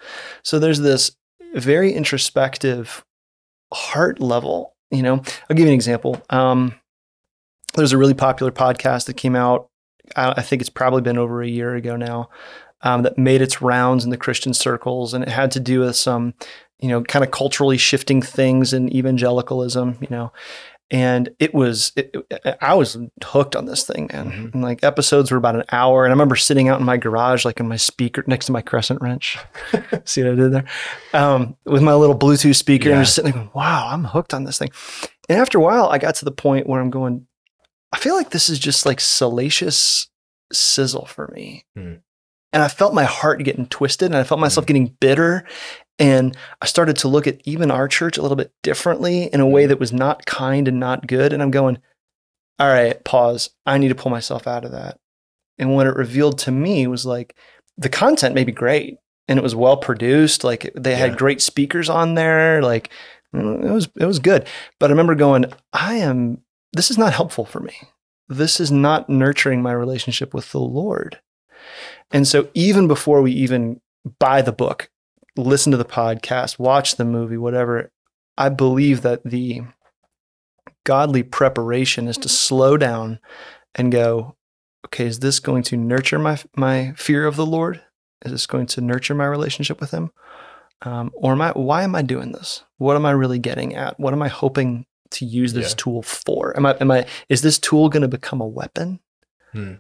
So 0.44 0.60
there's 0.60 0.80
this 0.80 1.12
very 1.54 1.92
introspective 1.94 3.04
heart 3.74 4.20
level. 4.20 4.74
You 4.92 5.02
know, 5.04 5.14
I'll 5.16 5.56
give 5.56 5.60
you 5.60 5.68
an 5.68 5.74
example. 5.74 6.22
Um, 6.30 6.76
there's 7.76 7.92
a 7.94 7.98
really 7.98 8.14
popular 8.14 8.52
podcast 8.52 9.06
that 9.08 9.16
came 9.18 9.36
out. 9.36 9.68
I, 10.16 10.36
I 10.38 10.42
think 10.42 10.62
it's 10.62 10.70
probably 10.70 11.02
been 11.02 11.18
over 11.18 11.42
a 11.42 11.48
year 11.48 11.76
ago 11.76 11.96
now. 11.96 12.30
Um, 12.82 13.02
that 13.02 13.18
made 13.18 13.42
its 13.42 13.62
rounds 13.64 14.04
in 14.04 14.12
the 14.12 14.18
Christian 14.18 14.54
circles, 14.54 15.14
and 15.14 15.24
it 15.24 15.30
had 15.30 15.50
to 15.52 15.60
do 15.60 15.80
with 15.80 15.96
some, 15.96 16.36
you 16.80 16.90
know, 16.90 17.02
kind 17.04 17.24
of 17.26 17.32
culturally 17.32 17.78
shifting 17.78 18.22
things 18.22 18.74
in 18.74 18.94
evangelicalism. 18.96 19.98
You 20.02 20.08
know, 20.10 20.32
and 20.92 21.30
it 21.40 21.54
was 21.54 21.92
it, 21.96 22.16
it- 22.30 22.58
I 22.62 22.74
was 22.76 22.98
hooked 23.24 23.56
on 23.56 23.66
this 23.66 23.84
thing, 23.86 24.10
man. 24.14 24.32
Mhm. 24.32 24.54
And 24.54 24.62
like 24.64 24.84
episodes 24.84 25.32
were 25.32 25.38
about 25.38 25.56
an 25.56 25.64
hour, 25.72 26.06
and 26.06 26.12
I 26.12 26.14
remember 26.14 26.36
sitting 26.36 26.70
out 26.70 26.80
in 26.80 26.86
my 26.86 26.98
garage, 26.98 27.44
like 27.46 27.60
in 27.60 27.68
my 27.68 27.78
speaker 27.78 28.24
next 28.28 28.46
to 28.48 28.52
my 28.52 28.62
crescent 28.62 29.02
wrench. 29.02 29.38
See 30.06 30.24
what 30.24 30.34
I 30.34 30.36
did 30.36 30.52
there? 30.54 30.66
Um, 31.14 31.56
with 31.66 31.82
my 31.82 31.94
little 31.96 32.18
Bluetooth 32.18 32.56
speaker, 32.56 32.90
and 32.90 32.98
Yeah. 33.00 33.04
just 33.04 33.16
sitting 33.16 33.32
there 33.32 33.40
going, 33.42 33.52
"Wow, 33.56 33.88
I'm 33.92 34.04
hooked 34.06 34.34
on 34.34 34.44
this 34.44 34.58
thing." 34.60 34.70
And 35.28 35.40
after 35.40 35.58
a 35.58 35.62
while, 35.62 35.90
I 35.90 35.98
got 35.98 36.16
to 36.16 36.26
the 36.26 36.32
point 36.32 36.68
where 36.68 36.80
I'm 36.80 36.92
going, 36.92 37.26
I 37.92 37.98
feel 37.98 38.14
like 38.16 38.30
this 38.30 38.48
is 38.50 38.60
just 38.60 38.86
like 38.86 39.00
salacious 39.00 40.08
sizzle 40.54 41.06
for 41.06 41.30
me. 41.34 41.66
Hmm. 41.76 41.94
And 42.54 42.62
I 42.64 42.68
felt 42.68 42.94
my 42.94 43.06
heart 43.06 43.44
getting 43.44 43.66
twisted 43.66 44.06
and 44.08 44.16
I 44.18 44.24
felt 44.24 44.40
myself 44.40 44.66
Hmm. 44.66 44.68
getting 44.68 44.96
bitter. 45.00 45.46
And 45.98 46.36
I 46.62 46.66
started 46.66 46.98
to 46.98 47.08
look 47.08 47.26
at 47.28 47.40
even 47.46 47.72
our 47.72 47.88
church 47.88 48.18
a 48.18 48.22
little 48.22 48.36
bit 48.36 48.52
differently 48.64 49.24
in 49.32 49.40
a 49.40 49.48
way 49.48 49.64
Hmm. 49.64 49.70
that 49.70 49.80
was 49.80 49.94
not 49.94 50.26
kind 50.26 50.68
and 50.68 50.80
not 50.80 51.08
good. 51.08 51.32
And 51.34 51.42
I'm 51.42 51.52
going, 51.52 51.78
all 52.60 52.68
right, 52.68 53.02
pause. 53.04 53.50
I 53.66 53.78
need 53.78 53.90
to 53.90 53.96
pull 53.96 54.12
myself 54.12 54.48
out 54.48 54.66
of 54.66 54.72
that. 54.72 54.98
And 55.58 55.74
what 55.74 55.88
it 55.88 55.96
revealed 55.96 56.38
to 56.40 56.52
me 56.52 56.86
was 56.88 57.06
like 57.06 57.36
the 57.78 57.90
content 57.90 58.36
may 58.36 58.44
be 58.44 58.52
great 58.52 58.98
and 59.28 59.40
it 59.40 59.44
was 59.44 59.56
well 59.56 59.78
produced. 59.78 60.44
Like 60.44 60.72
they 60.76 60.92
Yeah. 60.92 60.98
had 60.98 61.18
great 61.18 61.42
speakers 61.42 61.90
on 61.90 62.16
there. 62.16 62.62
Like 62.62 62.90
it 63.34 63.44
was, 63.72 63.90
it 64.00 64.06
was 64.06 64.20
good. 64.20 64.48
But 64.80 64.90
I 64.90 64.94
remember 64.94 65.16
going, 65.16 65.46
I 65.74 65.96
am, 65.96 66.40
this 66.74 66.90
is 66.92 66.98
not 66.98 67.14
helpful 67.14 67.46
for 67.46 67.60
me. 67.62 67.74
This 68.28 68.60
is 68.60 68.72
not 68.72 69.10
nurturing 69.10 69.62
my 69.62 69.72
relationship 69.74 70.34
with 70.34 70.52
the 70.52 70.60
Lord. 70.60 71.20
And 72.12 72.28
so 72.28 72.50
even 72.54 72.88
before 72.88 73.22
we 73.22 73.32
even 73.34 73.82
buy 74.20 74.42
the 74.42 74.52
book, 74.54 74.90
listen 75.36 75.72
to 75.72 75.78
the 75.78 75.86
podcast, 75.86 76.60
watch 76.60 76.96
the 76.96 77.06
movie, 77.06 77.38
whatever, 77.38 77.92
I 78.38 78.50
believe 78.50 79.02
that 79.02 79.24
the 79.24 79.62
godly 80.84 81.24
preparation 81.24 82.08
is 82.08 82.18
to 82.18 82.30
slow 82.30 82.78
down 82.78 83.20
and 83.74 83.92
go, 83.92 84.36
okay, 84.86 85.06
is 85.06 85.20
this 85.20 85.40
going 85.40 85.64
to 85.64 85.78
nurture 85.78 86.20
my 86.20 86.40
my 86.56 86.94
fear 86.96 87.26
of 87.26 87.36
the 87.36 87.46
Lord? 87.46 87.82
Is 88.24 88.32
this 88.32 88.48
going 88.48 88.66
to 88.68 88.82
nurture 88.82 89.16
my 89.16 89.26
relationship 89.26 89.80
with 89.80 89.92
Him? 89.92 90.12
Um, 90.82 91.12
or 91.16 91.32
am 91.34 91.42
I? 91.42 91.52
Why 91.52 91.84
am 91.84 91.96
I 91.96 92.02
doing 92.02 92.32
this? 92.32 92.64
What 92.78 92.96
am 92.96 93.06
I 93.06 93.12
really 93.12 93.40
getting 93.40 93.76
at? 93.76 94.00
What 94.00 94.14
am 94.14 94.22
I 94.22 94.28
hoping 94.28 94.86
to 95.12 95.26
use 95.26 95.54
this 95.54 95.70
Yeah. 95.72 95.76
tool 95.78 96.02
for? 96.02 96.56
Am 96.56 96.66
I? 96.66 96.76
Am 96.80 96.92
I? 96.92 97.06
Is 97.30 97.42
this 97.42 97.60
tool 97.60 97.90
going 97.90 98.02
to 98.02 98.08
become 98.08 98.42
a 98.42 98.48
weapon? 98.48 99.00
Hmm. 99.54 99.74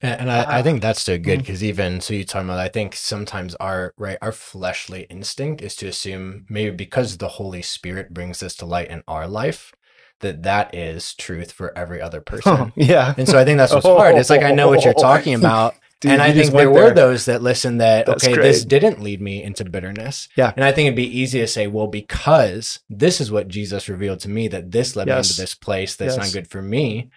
And, 0.00 0.30
I. 0.30 0.58
I 0.58 0.62
think 0.62 0.80
that's 0.80 1.02
so 1.02 1.18
good 1.18 1.38
mm-hmm. 1.38 1.38
because 1.40 1.64
even 1.64 2.00
so, 2.00 2.14
you 2.14 2.24
talking 2.24 2.48
about. 2.48 2.60
I 2.60 2.68
think 2.68 2.94
sometimes 2.94 3.54
our 3.56 3.92
right, 3.96 4.18
our 4.22 4.32
fleshly 4.32 5.02
instinct 5.10 5.60
is 5.60 5.74
to 5.76 5.88
assume 5.88 6.46
maybe 6.48 6.70
because 6.70 7.18
the 7.18 7.28
Holy 7.28 7.62
Spirit 7.62 8.14
brings 8.14 8.40
this 8.40 8.54
to 8.56 8.66
light 8.66 8.90
in 8.90 9.02
our 9.08 9.26
life, 9.26 9.72
that 10.20 10.44
that 10.44 10.74
is 10.74 11.14
truth 11.14 11.50
for 11.50 11.76
every 11.76 12.00
other 12.00 12.18
oh, 12.20 12.22
person. 12.22 12.72
yeah. 12.76 13.14
And 13.18 13.28
so 13.28 13.38
I 13.38 13.44
think 13.44 13.58
that's 13.58 13.72
what's 13.72 13.86
hard. 13.86 14.16
It's 14.16 14.30
like 14.30 14.42
I 14.42 14.52
know 14.52 14.68
what 14.68 14.84
you're 14.84 14.94
oh. 14.96 15.02
talking 15.02 15.34
about, 15.34 15.74
Dude, 16.00 16.12
and 16.12 16.22
I 16.22 16.32
think 16.32 16.52
there 16.52 16.70
went 16.70 16.84
were 16.90 16.94
those 16.94 17.24
that 17.24 17.42
listened 17.42 17.80
that 17.80 18.06
That's 18.06 18.24
okay, 18.24 18.40
this 18.40 18.64
didn't 18.64 19.02
lead 19.02 19.20
me 19.20 19.42
into 19.42 19.64
bitterness. 19.64 20.28
Yeah. 20.36 20.52
and 20.54 20.64
I 20.64 20.70
think 20.70 20.86
it'd 20.86 20.96
be 20.96 21.18
easy 21.18 21.40
to 21.40 21.48
say, 21.48 21.66
well, 21.66 21.88
because 21.88 22.78
this 22.88 23.20
is 23.20 23.32
what 23.32 23.48
Jesus 23.48 23.88
revealed 23.88 24.20
to 24.20 24.28
me 24.28 24.46
that 24.46 24.70
this 24.70 24.94
led 24.94 25.08
me 25.08 25.14
Yes. 25.14 25.30
into 25.30 25.42
this 25.42 25.56
place 25.56 25.96
that's 25.96 26.16
Yes. 26.16 26.26
not 26.26 26.32
good 26.32 26.48
for 26.48 26.62
me. 26.62 27.10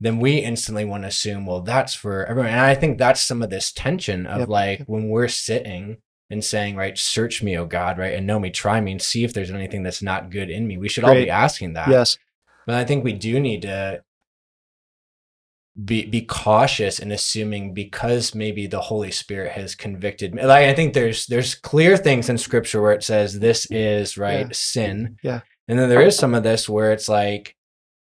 Then 0.00 0.20
we 0.20 0.38
instantly 0.38 0.84
want 0.84 1.02
to 1.02 1.08
assume, 1.08 1.44
well, 1.44 1.60
that's 1.60 1.92
for 1.94 2.24
everyone. 2.26 2.50
And 2.52 2.60
I 2.60 2.74
think 2.74 2.98
that's 2.98 3.20
some 3.20 3.42
of 3.42 3.50
this 3.50 3.72
tension 3.72 4.26
of 4.26 4.40
Yep. 4.40 4.48
like 4.48 4.82
when 4.86 5.08
we're 5.08 5.26
sitting 5.28 5.96
and 6.30 6.44
saying, 6.44 6.76
right, 6.76 6.96
search 6.96 7.42
me, 7.42 7.56
oh 7.58 7.66
God, 7.66 7.98
right, 7.98 8.12
and 8.14 8.26
know 8.26 8.38
me, 8.38 8.50
try 8.50 8.80
me, 8.80 8.92
and 8.92 9.02
see 9.02 9.24
if 9.24 9.32
there's 9.32 9.50
anything 9.50 9.82
that's 9.82 10.02
not 10.02 10.30
good 10.30 10.50
in 10.50 10.66
me. 10.68 10.76
We 10.78 10.88
should 10.88 11.04
all 11.04 11.14
be 11.14 11.30
asking 11.30 11.72
that. 11.72 11.88
Yes. 11.88 12.16
But 12.66 12.76
I 12.76 12.84
think 12.84 13.02
we 13.02 13.12
do 13.14 13.40
need 13.40 13.62
to 13.62 14.02
be 15.84 16.04
be 16.04 16.22
cautious 16.22 16.98
in 16.98 17.12
assuming 17.12 17.72
because 17.72 18.34
maybe 18.34 18.66
the 18.66 18.80
Holy 18.80 19.12
Spirit 19.12 19.52
has 19.52 19.74
convicted 19.76 20.34
me. 20.34 20.44
Like 20.44 20.64
I 20.66 20.74
think 20.74 20.92
there's 20.92 21.26
there's 21.26 21.54
clear 21.54 21.96
things 21.96 22.28
in 22.28 22.36
scripture 22.36 22.82
where 22.82 22.92
it 22.92 23.04
says 23.04 23.38
this 23.38 23.66
is 23.70 24.18
right 24.18 24.46
Yeah. 24.46 24.52
sin. 24.52 25.16
Yeah. 25.22 25.40
And 25.68 25.78
then 25.78 25.88
there 25.88 26.00
is 26.02 26.16
some 26.18 26.34
of 26.34 26.42
this 26.42 26.68
where 26.68 26.92
it's 26.92 27.08
like 27.08 27.54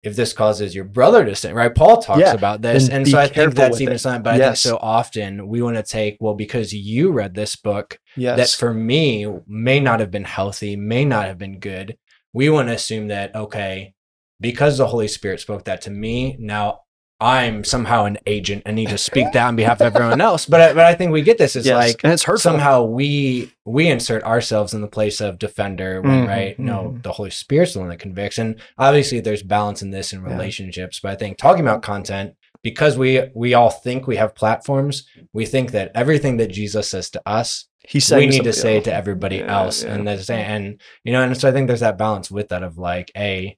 if 0.05 0.15
this 0.15 0.33
causes 0.33 0.75
your 0.75 0.85
brother 0.85 1.25
to 1.25 1.35
sin, 1.35 1.55
right? 1.55 1.73
Paul 1.73 1.99
talks 2.01 2.19
Yeah, 2.19 2.33
about 2.33 2.61
this. 2.61 2.89
And 2.89 3.07
so 3.07 3.17
I 3.17 3.27
think 3.27 3.55
that's 3.55 3.81
even 3.81 3.95
it. 3.95 3.99
something, 3.99 4.21
but 4.21 4.35
I 4.35 4.37
think 4.37 4.57
so 4.57 4.77
often 4.77 5.47
we 5.47 5.63
want 5.63 5.77
to 5.77 5.83
take, 5.83 6.17
well, 6.19 6.35
because 6.35 6.71
you 6.71 7.11
read 7.11 7.33
this 7.33 7.55
book, 7.55 7.99
Yes. 8.15 8.37
that 8.37 8.49
for 8.59 8.71
me 8.73 9.27
may 9.47 9.79
not 9.79 9.99
have 9.99 10.11
been 10.11 10.23
healthy, 10.23 10.75
may 10.75 11.05
not 11.05 11.25
have 11.25 11.39
been 11.39 11.59
good. 11.59 11.97
We 12.33 12.49
want 12.49 12.67
to 12.67 12.75
assume 12.75 13.07
that, 13.07 13.35
okay, 13.35 13.93
because 14.39 14.77
the 14.77 14.87
Holy 14.87 15.07
Spirit 15.07 15.39
spoke 15.39 15.63
that 15.65 15.81
to 15.81 15.91
me, 15.91 16.37
now 16.39 16.81
I'm 17.25 17.63
somehow 17.63 18.05
an 18.05 18.17
agent 18.27 18.63
and 18.65 18.75
need 18.75 18.89
to 18.89 18.97
speak 18.97 19.31
that 19.33 19.47
on 19.47 19.55
behalf 19.55 19.81
of 19.81 19.95
everyone 19.95 20.21
else. 20.21 20.45
But 20.45 20.61
I, 20.61 20.73
but 20.73 20.85
I 20.85 20.93
think 20.93 21.11
we 21.11 21.21
get 21.23 21.37
this. 21.37 21.55
It's 21.55 21.65
Yes, 21.65 21.75
like 21.75 22.03
and 22.03 22.13
it's 22.13 22.23
hurtful. 22.23 22.51
somehow 22.51 22.83
we 22.83 23.51
we 23.65 23.87
insert 23.87 24.23
ourselves 24.23 24.73
in 24.75 24.81
the 24.81 24.87
place 24.87 25.19
of 25.21 25.39
defender 25.39 26.01
when 26.01 26.25
Mhm, 26.25 26.27
right 26.27 26.59
no 26.59 26.93
mhm. 26.95 27.03
the 27.03 27.11
holy 27.13 27.31
spirit's 27.31 27.73
the 27.73 27.79
one 27.79 27.89
that 27.89 27.97
convicts 27.99 28.37
and 28.37 28.59
obviously 28.77 29.19
there's 29.21 29.41
balance 29.41 29.81
in 29.81 29.89
this 29.89 30.13
in 30.13 30.21
Yeah. 30.21 30.29
relationships 30.33 30.99
but 31.01 31.11
i 31.11 31.15
think 31.15 31.37
talking 31.37 31.61
about 31.65 31.81
content 31.81 32.35
because 32.61 32.95
we 32.97 33.21
we 33.33 33.55
all 33.55 33.71
think 33.71 34.05
we 34.05 34.17
have 34.17 34.35
platforms 34.35 35.07
we 35.33 35.45
think 35.47 35.71
that 35.71 35.91
everything 35.95 36.37
that 36.37 36.51
jesus 36.51 36.89
says 36.89 37.09
to 37.11 37.21
us 37.27 37.65
He's 37.87 38.05
saying 38.05 38.29
we 38.29 38.35
need 38.37 38.43
to 38.45 38.53
say 38.53 38.75
else. 38.77 38.85
to 38.85 38.93
everybody 38.93 39.37
Yeah, 39.37 39.59
else 39.61 39.83
yeah. 39.83 39.93
and 39.95 40.07
that's 40.07 40.29
and 40.29 40.79
you 41.03 41.11
know 41.11 41.21
and 41.23 41.35
so 41.35 41.49
i 41.49 41.51
think 41.51 41.65
there's 41.67 41.79
that 41.87 41.97
balance 41.97 42.29
with 42.29 42.49
that 42.49 42.61
of 42.63 42.77
like 42.77 43.11
a 43.17 43.57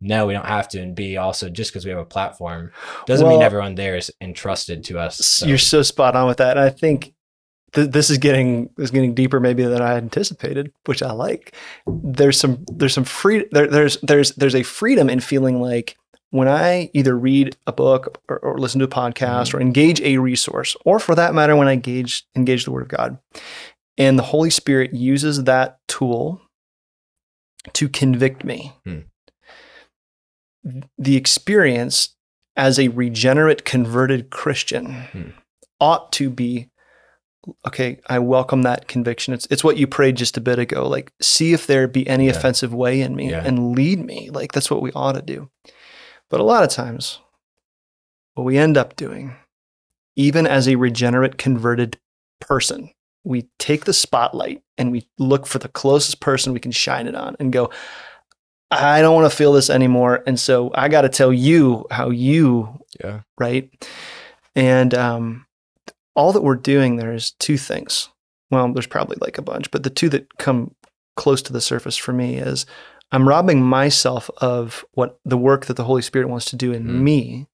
no 0.00 0.26
we 0.26 0.32
don't 0.32 0.46
have 0.46 0.68
to 0.68 0.80
and 0.80 0.94
b 0.94 1.16
also 1.16 1.48
just 1.48 1.70
because 1.72 1.84
we 1.84 1.90
have 1.90 1.98
a 1.98 2.04
platform 2.04 2.70
doesn't 3.06 3.28
mean 3.28 3.42
everyone 3.42 3.74
there 3.74 3.96
is 3.96 4.12
entrusted 4.20 4.84
to 4.84 4.98
us 4.98 5.16
so. 5.18 5.46
You're 5.46 5.58
so 5.58 5.82
spot 5.82 6.14
on 6.14 6.26
with 6.26 6.36
that. 6.38 6.56
And 6.56 6.64
I 6.64 6.70
think 6.70 7.14
th- 7.72 7.90
this 7.90 8.10
is 8.10 8.18
getting 8.18 8.70
is 8.78 8.90
getting 8.90 9.14
deeper 9.14 9.40
maybe 9.40 9.64
than 9.64 9.82
I 9.82 9.96
anticipated, 9.96 10.72
which 10.86 11.02
I 11.02 11.12
like. 11.12 11.54
There's 11.86 12.38
some 12.38 12.64
there's 12.68 12.94
some 12.94 13.04
free 13.04 13.46
there, 13.50 13.66
there's 13.66 13.98
there's 14.02 14.32
there's 14.36 14.54
a 14.54 14.62
freedom 14.62 15.10
in 15.10 15.20
feeling 15.20 15.60
like 15.60 15.96
when 16.30 16.46
I 16.48 16.90
either 16.92 17.16
read 17.16 17.56
a 17.66 17.72
book 17.72 18.20
or, 18.28 18.38
or 18.40 18.58
listen 18.58 18.78
to 18.80 18.84
a 18.84 18.88
podcast 18.88 19.54
or 19.54 19.60
engage 19.60 20.00
a 20.02 20.18
resource, 20.18 20.76
or 20.84 20.98
for 20.98 21.14
that 21.14 21.34
matter, 21.34 21.56
when 21.56 21.68
I 21.68 21.72
engage 21.72 22.26
engage 22.36 22.64
the 22.64 22.70
Word 22.70 22.82
of 22.82 22.88
God, 22.88 23.18
and 23.96 24.18
the 24.18 24.22
Holy 24.24 24.50
Spirit 24.50 24.92
uses 24.94 25.44
that 25.44 25.78
tool 25.88 26.40
to 27.72 27.88
convict 27.88 28.44
me, 28.44 28.72
Hmm. 28.84 29.00
The 30.98 31.16
experience 31.16 32.14
as 32.56 32.78
a 32.78 32.88
regenerate, 32.88 33.64
converted 33.64 34.30
Christian 34.30 34.86
Hmm. 35.12 35.22
ought 35.80 36.10
to 36.12 36.28
be 36.30 36.70
okay. 37.66 38.00
I 38.08 38.18
welcome 38.18 38.62
that 38.62 38.88
conviction. 38.88 39.32
It's 39.32 39.46
it's 39.50 39.62
what 39.64 39.76
you 39.76 39.86
prayed 39.86 40.16
just 40.16 40.36
a 40.36 40.40
bit 40.40 40.58
ago. 40.58 40.86
Like, 40.88 41.12
see 41.22 41.52
if 41.52 41.66
there 41.66 41.86
be 41.88 42.06
any 42.08 42.26
Yeah. 42.26 42.32
offensive 42.32 42.74
way 42.74 43.00
in 43.00 43.14
me 43.16 43.30
Yeah. 43.30 43.42
and 43.44 43.74
lead 43.76 44.04
me. 44.04 44.28
Like 44.30 44.52
that's 44.52 44.70
what 44.70 44.82
we 44.82 44.90
ought 44.92 45.12
to 45.12 45.22
do. 45.22 45.50
But 46.28 46.40
a 46.40 46.44
lot 46.44 46.62
of 46.64 46.68
times, 46.70 47.20
what 48.34 48.44
we 48.44 48.58
end 48.58 48.76
up 48.76 48.96
doing, 48.96 49.36
even 50.16 50.46
as 50.46 50.68
a 50.68 50.76
regenerate, 50.76 51.38
converted 51.38 51.98
person, 52.40 52.90
we 53.24 53.48
take 53.58 53.84
the 53.84 53.92
spotlight 53.92 54.62
and 54.76 54.90
we 54.92 55.08
look 55.18 55.46
for 55.46 55.58
the 55.58 55.68
closest 55.68 56.20
person 56.20 56.52
we 56.52 56.60
can 56.60 56.72
shine 56.72 57.06
it 57.06 57.14
on 57.14 57.36
and 57.38 57.52
go, 57.52 57.70
I 58.70 59.00
don't 59.00 59.14
want 59.14 59.30
to 59.30 59.36
feel 59.36 59.52
this 59.52 59.70
anymore. 59.70 60.22
And 60.26 60.38
so 60.38 60.70
I 60.74 60.88
got 60.88 61.02
to 61.02 61.08
tell 61.08 61.32
you 61.32 61.86
how 61.90 62.10
you, 62.10 62.78
yeah 63.00 63.20
right? 63.38 63.70
And 64.54 64.92
um, 64.94 65.46
all 66.14 66.32
that 66.32 66.42
we're 66.42 66.56
doing 66.56 66.96
there 66.96 67.12
is 67.12 67.30
two 67.32 67.56
things. 67.56 68.08
Well, 68.50 68.72
there's 68.72 68.86
probably 68.86 69.16
like 69.20 69.38
a 69.38 69.42
bunch, 69.42 69.70
but 69.70 69.82
the 69.84 69.90
two 69.90 70.08
that 70.10 70.36
come 70.38 70.74
close 71.16 71.40
to 71.42 71.52
the 71.52 71.60
surface 71.60 71.96
for 71.96 72.12
me 72.12 72.36
is 72.36 72.66
I'm 73.12 73.26
robbing 73.28 73.62
myself 73.62 74.28
of 74.38 74.84
what 74.92 75.18
the 75.24 75.38
work 75.38 75.66
that 75.66 75.74
the 75.76 75.84
Holy 75.84 76.02
Spirit 76.02 76.28
wants 76.28 76.46
to 76.46 76.56
do 76.56 76.72
in 76.72 76.84
Mhm. 76.84 77.00
me. 77.02 77.46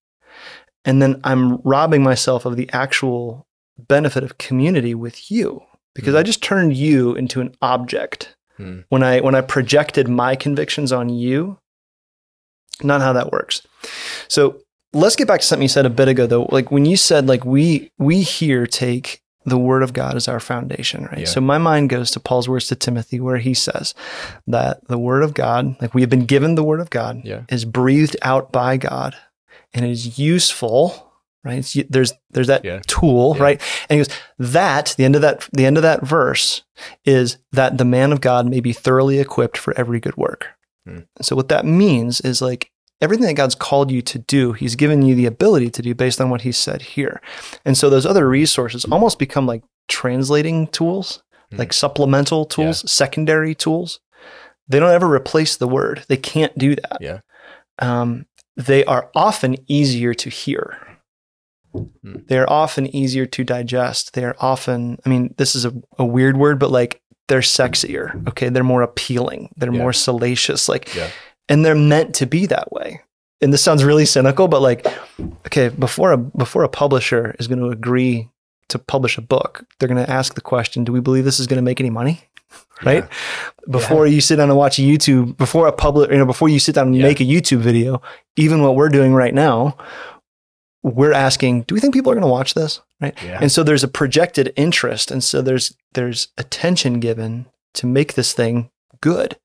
And 0.84 1.00
then 1.00 1.20
I'm 1.24 1.56
robbing 1.62 2.02
myself 2.02 2.44
of 2.44 2.56
the 2.56 2.68
actual 2.72 3.46
benefit 3.78 4.22
of 4.24 4.38
community 4.38 4.94
with 4.94 5.30
you 5.30 5.62
because 5.94 6.14
Mhm. 6.14 6.18
I 6.18 6.22
just 6.22 6.42
turned 6.42 6.76
you 6.76 7.14
into 7.14 7.40
an 7.40 7.54
object 7.62 8.34
Hmm. 8.56 8.80
when 8.88 9.02
I 9.02 9.20
when 9.20 9.34
I 9.34 9.40
projected 9.40 10.08
my 10.08 10.36
convictions 10.36 10.92
on 10.92 11.08
you. 11.08 11.58
Not 12.82 13.00
how 13.02 13.12
that 13.12 13.30
works. 13.32 13.62
So 14.28 14.60
let's 14.92 15.16
get 15.16 15.28
back 15.28 15.40
to 15.40 15.46
something 15.46 15.62
you 15.62 15.68
said 15.68 15.86
a 15.86 15.90
bit 15.90 16.08
ago 16.08 16.26
though. 16.26 16.48
Like 16.50 16.70
when 16.70 16.84
you 16.86 16.96
said 16.96 17.26
like 17.26 17.44
we 17.44 17.90
we 17.98 18.22
here 18.22 18.66
take 18.66 19.22
the 19.46 19.58
word 19.58 19.82
of 19.82 19.92
God 19.92 20.16
as 20.16 20.26
our 20.26 20.40
foundation, 20.40 21.04
right? 21.04 21.20
Yeah. 21.20 21.24
So 21.26 21.40
my 21.40 21.58
mind 21.58 21.90
goes 21.90 22.10
to 22.12 22.20
Paul's 22.20 22.48
words 22.48 22.66
to 22.68 22.74
Timothy 22.74 23.20
where 23.20 23.36
he 23.36 23.54
says 23.54 23.94
that 24.46 24.86
the 24.88 24.98
word 24.98 25.22
of 25.22 25.34
God, 25.34 25.76
like 25.82 25.94
we 25.94 26.00
have 26.00 26.10
been 26.10 26.24
given 26.24 26.54
the 26.54 26.64
word 26.64 26.80
of 26.80 26.90
God, 26.90 27.20
Yeah. 27.24 27.42
is 27.50 27.64
breathed 27.64 28.16
out 28.22 28.50
by 28.52 28.76
God 28.78 29.14
and 29.74 29.84
is 29.84 30.18
useful, 30.18 31.12
right? 31.44 31.58
It's, 31.58 31.76
there's 31.90 32.12
there's 32.30 32.46
that 32.48 32.64
Yeah. 32.64 32.80
tool, 32.86 33.34
Yeah. 33.36 33.42
right? 33.42 33.62
And 33.88 33.98
he 33.98 34.04
goes 34.04 34.16
that 34.38 34.94
the 34.96 35.04
end 35.04 35.16
of 35.16 35.22
that 35.22 35.48
the 35.52 35.66
end 35.66 35.76
of 35.76 35.82
that 35.82 36.04
verse 36.04 36.62
is 37.04 37.38
that 37.52 37.78
the 37.78 37.84
man 37.84 38.12
of 38.12 38.20
God 38.20 38.46
may 38.48 38.60
be 38.60 38.72
thoroughly 38.72 39.18
equipped 39.20 39.56
for 39.58 39.76
every 39.78 40.00
good 40.00 40.16
work. 40.16 40.48
Hmm. 40.86 41.00
So 41.22 41.36
what 41.36 41.48
that 41.48 41.64
means 41.64 42.20
is 42.20 42.42
like 42.42 42.70
everything 43.00 43.26
that 43.26 43.34
God's 43.34 43.54
called 43.54 43.90
you 43.90 44.00
to 44.02 44.18
do, 44.18 44.52
he's 44.52 44.76
given 44.76 45.02
you 45.02 45.14
the 45.14 45.26
ability 45.26 45.70
to 45.70 45.82
do 45.82 45.94
based 45.94 46.20
on 46.20 46.30
what 46.30 46.42
he 46.42 46.52
said 46.52 46.80
here. 46.82 47.20
And 47.64 47.76
so 47.76 47.90
those 47.90 48.06
other 48.06 48.28
resources 48.28 48.84
almost 48.86 49.18
become 49.18 49.46
like 49.46 49.62
translating 49.88 50.66
tools, 50.68 51.22
Hmm. 51.50 51.58
like 51.58 51.72
supplemental 51.72 52.44
tools, 52.46 52.90
secondary 52.90 53.54
tools. 53.54 54.00
They 54.66 54.78
don't 54.80 54.90
ever 54.92 55.12
replace 55.12 55.56
the 55.56 55.68
word. 55.68 56.04
They 56.08 56.16
can't 56.16 56.56
do 56.56 56.74
that. 56.74 56.98
Yeah. 57.00 57.18
Um, 57.78 58.24
they 58.56 58.84
are 58.84 59.10
often 59.14 59.56
easier 59.68 60.14
to 60.14 60.30
hear. 60.30 60.78
Hmm. 61.74 62.16
They're 62.28 62.50
often 62.50 62.86
easier 62.94 63.26
to 63.26 63.44
digest. 63.44 64.14
They 64.14 64.24
are 64.24 64.36
often, 64.40 64.98
I 65.04 65.08
mean, 65.08 65.34
this 65.38 65.54
is 65.56 65.64
a, 65.64 65.72
a 65.98 66.04
weird 66.04 66.36
word, 66.36 66.58
but 66.58 66.70
like 66.70 67.00
they're 67.28 67.40
sexier. 67.40 68.26
Okay. 68.28 68.48
They're 68.48 68.62
more 68.64 68.82
appealing. 68.82 69.50
They're 69.56 69.72
Yeah. 69.72 69.78
more 69.82 69.92
salacious. 69.92 70.68
Like, 70.68 70.94
Yeah. 70.94 71.08
and 71.48 71.64
they're 71.64 71.74
meant 71.74 72.14
to 72.16 72.26
be 72.26 72.46
that 72.46 72.70
way. 72.72 73.00
And 73.40 73.52
this 73.52 73.62
sounds 73.62 73.84
really 73.84 74.06
cynical, 74.06 74.46
but 74.48 74.62
like, 74.62 74.86
okay, 75.46 75.68
before 75.68 76.12
a 76.12 76.16
before 76.16 76.62
a 76.64 76.68
publisher 76.68 77.34
is 77.38 77.46
going 77.48 77.58
to 77.58 77.68
agree 77.68 78.28
to 78.68 78.78
publish 78.78 79.18
a 79.18 79.22
book, 79.22 79.64
they're 79.78 79.88
going 79.88 80.02
to 80.04 80.10
ask 80.10 80.34
the 80.34 80.40
question, 80.40 80.84
do 80.84 80.92
we 80.92 81.00
believe 81.00 81.24
this 81.24 81.38
is 81.40 81.46
going 81.46 81.58
to 81.58 81.62
make 81.62 81.80
any 81.80 81.90
money? 81.90 82.22
Right? 82.84 83.04
Before 83.70 84.06
you 84.06 84.20
sit 84.20 84.36
down 84.36 84.48
and 84.48 84.58
watch 84.58 84.78
a 84.78 84.82
YouTube, 84.82 85.36
before 85.36 85.66
a 85.66 85.72
public, 85.72 86.10
you 86.10 86.18
know, 86.18 86.26
before 86.26 86.48
you 86.48 86.58
sit 86.58 86.74
down 86.74 86.88
and 86.88 86.96
Yeah. 86.96 87.02
make 87.02 87.20
a 87.20 87.24
YouTube 87.24 87.58
video, 87.58 88.00
even 88.36 88.62
what 88.62 88.76
we're 88.76 88.88
doing 88.88 89.12
right 89.14 89.34
now, 89.34 89.76
we're 90.84 91.14
asking, 91.14 91.62
do 91.62 91.74
we 91.74 91.80
think 91.80 91.94
people 91.94 92.12
are 92.12 92.14
going 92.14 92.22
to 92.26 92.30
watch 92.30 92.52
this? 92.54 92.80
Right? 93.00 93.16
Yeah. 93.24 93.38
And 93.40 93.50
so 93.50 93.62
there's 93.64 93.82
a 93.82 93.88
projected 93.88 94.52
interest, 94.54 95.10
and 95.10 95.24
so 95.24 95.42
there's 95.42 95.74
there's 95.94 96.28
attention 96.38 97.00
given 97.00 97.46
to 97.74 97.86
make 97.86 98.14
this 98.14 98.32
thing 98.34 98.70
good. 99.00 99.36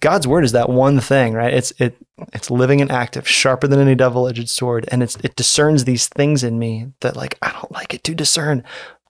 God's 0.00 0.26
word 0.26 0.44
is 0.44 0.52
that 0.52 0.70
one 0.70 1.00
thing, 1.00 1.34
right? 1.34 1.52
It's 1.52 1.72
it 1.78 1.96
it's 2.32 2.50
living 2.50 2.80
and 2.80 2.90
active, 2.90 3.28
sharper 3.28 3.66
than 3.66 3.80
any 3.80 3.94
double-edged 3.94 4.48
sword, 4.48 4.88
and 4.90 5.02
it's 5.02 5.16
it 5.16 5.36
discerns 5.36 5.84
these 5.84 6.06
things 6.08 6.44
in 6.44 6.58
me 6.58 6.92
that 7.00 7.16
like 7.16 7.36
I 7.42 7.52
don't 7.52 7.72
like 7.72 7.92
it 7.92 8.04
to 8.04 8.14
discern, 8.14 8.62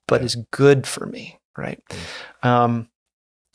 but 0.08 0.20
Yeah. 0.22 0.24
is 0.26 0.36
good 0.50 0.86
for 0.86 1.06
me, 1.06 1.38
right? 1.56 1.78
Um, 2.42 2.88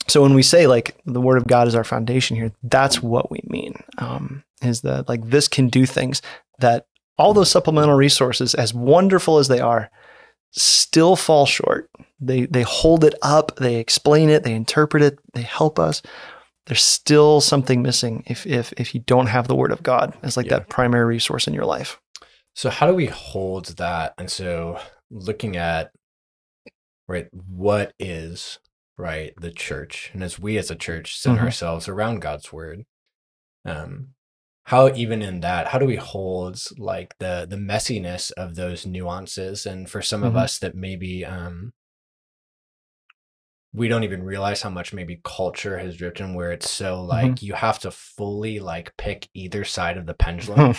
so 0.06 0.22
when 0.22 0.34
we 0.34 0.42
say 0.42 0.66
like 0.68 0.96
the 1.04 1.20
word 1.20 1.36
of 1.36 1.46
God 1.48 1.68
is 1.68 1.74
our 1.74 1.84
foundation 1.84 2.36
here, 2.36 2.52
that's 2.62 3.02
what 3.02 3.30
we 3.30 3.40
mean. 3.44 3.82
Um, 3.98 4.44
is 4.62 4.80
that 4.82 5.08
like 5.08 5.28
this 5.28 5.48
can 5.48 5.68
do 5.68 5.84
things 5.84 6.22
that 6.60 6.86
all 7.18 7.34
those 7.34 7.50
supplemental 7.50 7.94
resources, 7.96 8.54
as 8.54 8.72
wonderful 8.72 9.38
as 9.38 9.48
they 9.48 9.60
are, 9.60 9.90
still 10.52 11.16
fall 11.16 11.46
short. 11.46 11.90
They 12.20 12.46
they 12.46 12.62
hold 12.62 13.04
it 13.04 13.14
up, 13.22 13.56
they 13.56 13.76
explain 13.76 14.28
it, 14.30 14.42
they 14.44 14.54
interpret 14.54 15.02
it, 15.02 15.18
they 15.34 15.42
help 15.42 15.78
us. 15.78 16.02
There's 16.66 16.82
still 16.82 17.40
something 17.40 17.82
missing 17.82 18.24
if 18.26 18.46
if 18.46 18.72
if 18.76 18.94
you 18.94 19.00
don't 19.00 19.26
have 19.28 19.48
the 19.48 19.54
word 19.56 19.72
of 19.72 19.82
God 19.82 20.16
as 20.22 20.36
like 20.36 20.46
Yeah. 20.46 20.58
that 20.60 20.68
primary 20.68 21.04
resource 21.06 21.46
in 21.46 21.54
your 21.54 21.64
life. 21.64 22.00
So 22.54 22.70
how 22.70 22.86
do 22.86 22.94
we 22.94 23.06
hold 23.06 23.66
that? 23.76 24.14
And 24.18 24.30
so 24.30 24.80
looking 25.10 25.56
at 25.56 25.92
right, 27.08 27.28
what 27.32 27.92
is 27.98 28.58
right 28.98 29.32
the 29.40 29.50
church, 29.52 30.10
and 30.12 30.22
as 30.24 30.38
we 30.38 30.58
as 30.58 30.70
a 30.70 30.76
church 30.76 31.18
center 31.18 31.40
Mhm. 31.42 31.44
ourselves 31.46 31.88
around 31.88 32.20
God's 32.20 32.52
word, 32.52 32.84
um, 33.64 34.08
how 34.68 34.92
even 34.94 35.22
in 35.22 35.40
that, 35.40 35.68
how 35.68 35.78
do 35.78 35.86
we 35.86 35.96
hold 35.96 36.60
like 36.78 37.16
the 37.18 37.46
the 37.48 37.56
messiness 37.56 38.30
of 38.32 38.54
those 38.54 38.84
nuances? 38.86 39.66
And 39.66 39.88
for 39.88 40.02
some 40.02 40.22
of 40.24 40.34
Mhm. 40.34 40.42
us 40.44 40.58
that 40.58 40.74
maybe 40.74 41.24
um 41.24 41.72
we 43.72 43.88
don't 43.88 44.04
even 44.04 44.22
realize 44.22 44.62
how 44.62 44.70
much 44.70 44.92
maybe 44.92 45.20
culture 45.24 45.78
has 45.78 45.96
drifted 45.96 46.34
where 46.34 46.52
it's 46.52 46.70
so 46.70 47.02
like 47.02 47.42
you 47.42 47.52
have 47.54 47.78
to 47.80 47.90
fully 47.90 48.58
like 48.60 48.96
pick 48.96 49.28
either 49.34 49.64
side 49.64 49.96
of 49.98 50.06
the 50.06 50.14
pendulum 50.14 50.74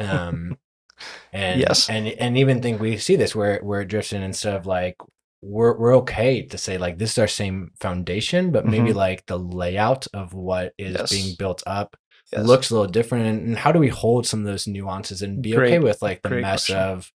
um 0.00 0.56
and 1.32 1.60
Yes. 1.60 1.88
and 1.90 2.08
and 2.08 2.36
even 2.38 2.60
think 2.62 2.80
we 2.80 2.96
see 2.98 3.16
this 3.16 3.34
where 3.34 3.60
where 3.62 3.82
it 3.82 3.88
drifts 3.88 4.12
in 4.12 4.22
instead 4.22 4.54
of 4.56 4.66
like 4.66 4.96
we're 5.42 5.76
we're 5.78 5.96
okay 5.96 6.42
to 6.46 6.56
say 6.58 6.78
like 6.78 6.98
this 6.98 7.12
is 7.12 7.18
our 7.18 7.28
same 7.28 7.70
foundation 7.80 8.50
but 8.52 8.64
maybe 8.66 8.90
Mhm. 8.92 8.94
like 8.96 9.26
the 9.26 9.38
layout 9.38 10.06
of 10.14 10.32
what 10.34 10.72
is 10.78 10.96
Yes. 10.96 11.10
being 11.10 11.34
built 11.38 11.62
up 11.66 11.96
Yes. 12.32 12.46
looks 12.46 12.70
a 12.70 12.74
little 12.74 12.90
different 12.90 13.26
and, 13.26 13.56
how 13.58 13.72
do 13.72 13.78
we 13.78 13.88
hold 13.88 14.26
some 14.26 14.40
of 14.40 14.46
those 14.46 14.66
nuances 14.66 15.22
and 15.22 15.42
be 15.42 15.56
okay 15.56 15.78
with 15.78 16.00
like 16.02 16.22
the 16.22 16.28
great 16.30 16.42
mess 16.42 16.66
question. 16.66 16.76
of 16.76 17.12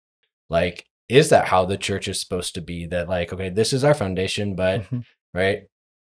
like 0.51 0.87
is 1.09 1.29
that 1.31 1.47
how 1.47 1.65
the 1.65 1.77
church 1.77 2.09
is 2.09 2.21
supposed 2.21 2.55
to 2.55 2.61
be 2.61 2.87
that 2.87 3.09
like 3.09 3.33
okay 3.33 3.49
this 3.51 3.73
is 3.73 3.85
our 3.85 3.95
foundation 3.95 4.55
but 4.57 4.83
Mhm. 4.91 5.05
right 5.33 5.63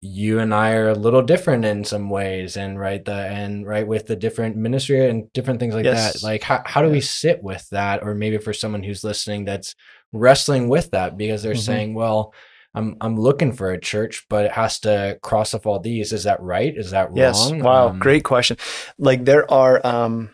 you 0.01 0.39
and 0.39 0.53
I 0.53 0.73
are 0.73 0.89
a 0.89 0.93
little 0.93 1.23
different 1.23 1.65
in 1.65 1.83
some 1.83 2.11
ways, 2.11 2.57
and 2.57 2.79
right 2.79 3.03
the 3.03 3.11
and 3.11 3.65
right 3.65 3.87
with 3.87 4.05
the 4.05 4.15
different 4.15 4.55
ministry 4.55 5.09
and 5.09 5.31
different 5.33 5.59
things 5.59 5.73
like 5.73 5.85
Yes. 5.85 6.21
that. 6.21 6.23
Like 6.23 6.43
how 6.43 6.61
how 6.65 6.83
do 6.83 6.89
we 6.91 7.01
sit 7.01 7.41
with 7.41 7.67
that, 7.71 8.03
or 8.03 8.13
maybe 8.13 8.37
for 8.37 8.53
someone 8.53 8.83
who's 8.83 9.03
listening 9.03 9.45
that's 9.45 9.73
wrestling 10.13 10.69
with 10.69 10.91
that 10.91 11.17
because 11.17 11.41
they're 11.41 11.53
Mhm. 11.55 11.59
saying, 11.65 11.93
well. 11.95 12.33
I'm 12.75 12.97
I'm 13.01 13.19
looking 13.19 13.53
for 13.53 13.71
a 13.71 13.79
church, 13.79 14.25
but 14.29 14.45
it 14.45 14.51
has 14.51 14.79
to 14.81 15.17
cross 15.21 15.53
off 15.53 15.65
all 15.65 15.79
these. 15.79 16.13
Is 16.13 16.23
that 16.23 16.41
right? 16.41 16.75
Is 16.75 16.91
that 16.91 17.09
Yes. 17.15 17.51
wrong? 17.51 17.59
Wow. 17.59 17.89
Um, 17.89 17.99
Great 17.99 18.23
question. 18.23 18.57
Like 18.97 19.25
there 19.25 19.49
are, 19.51 19.85
um, 19.85 20.29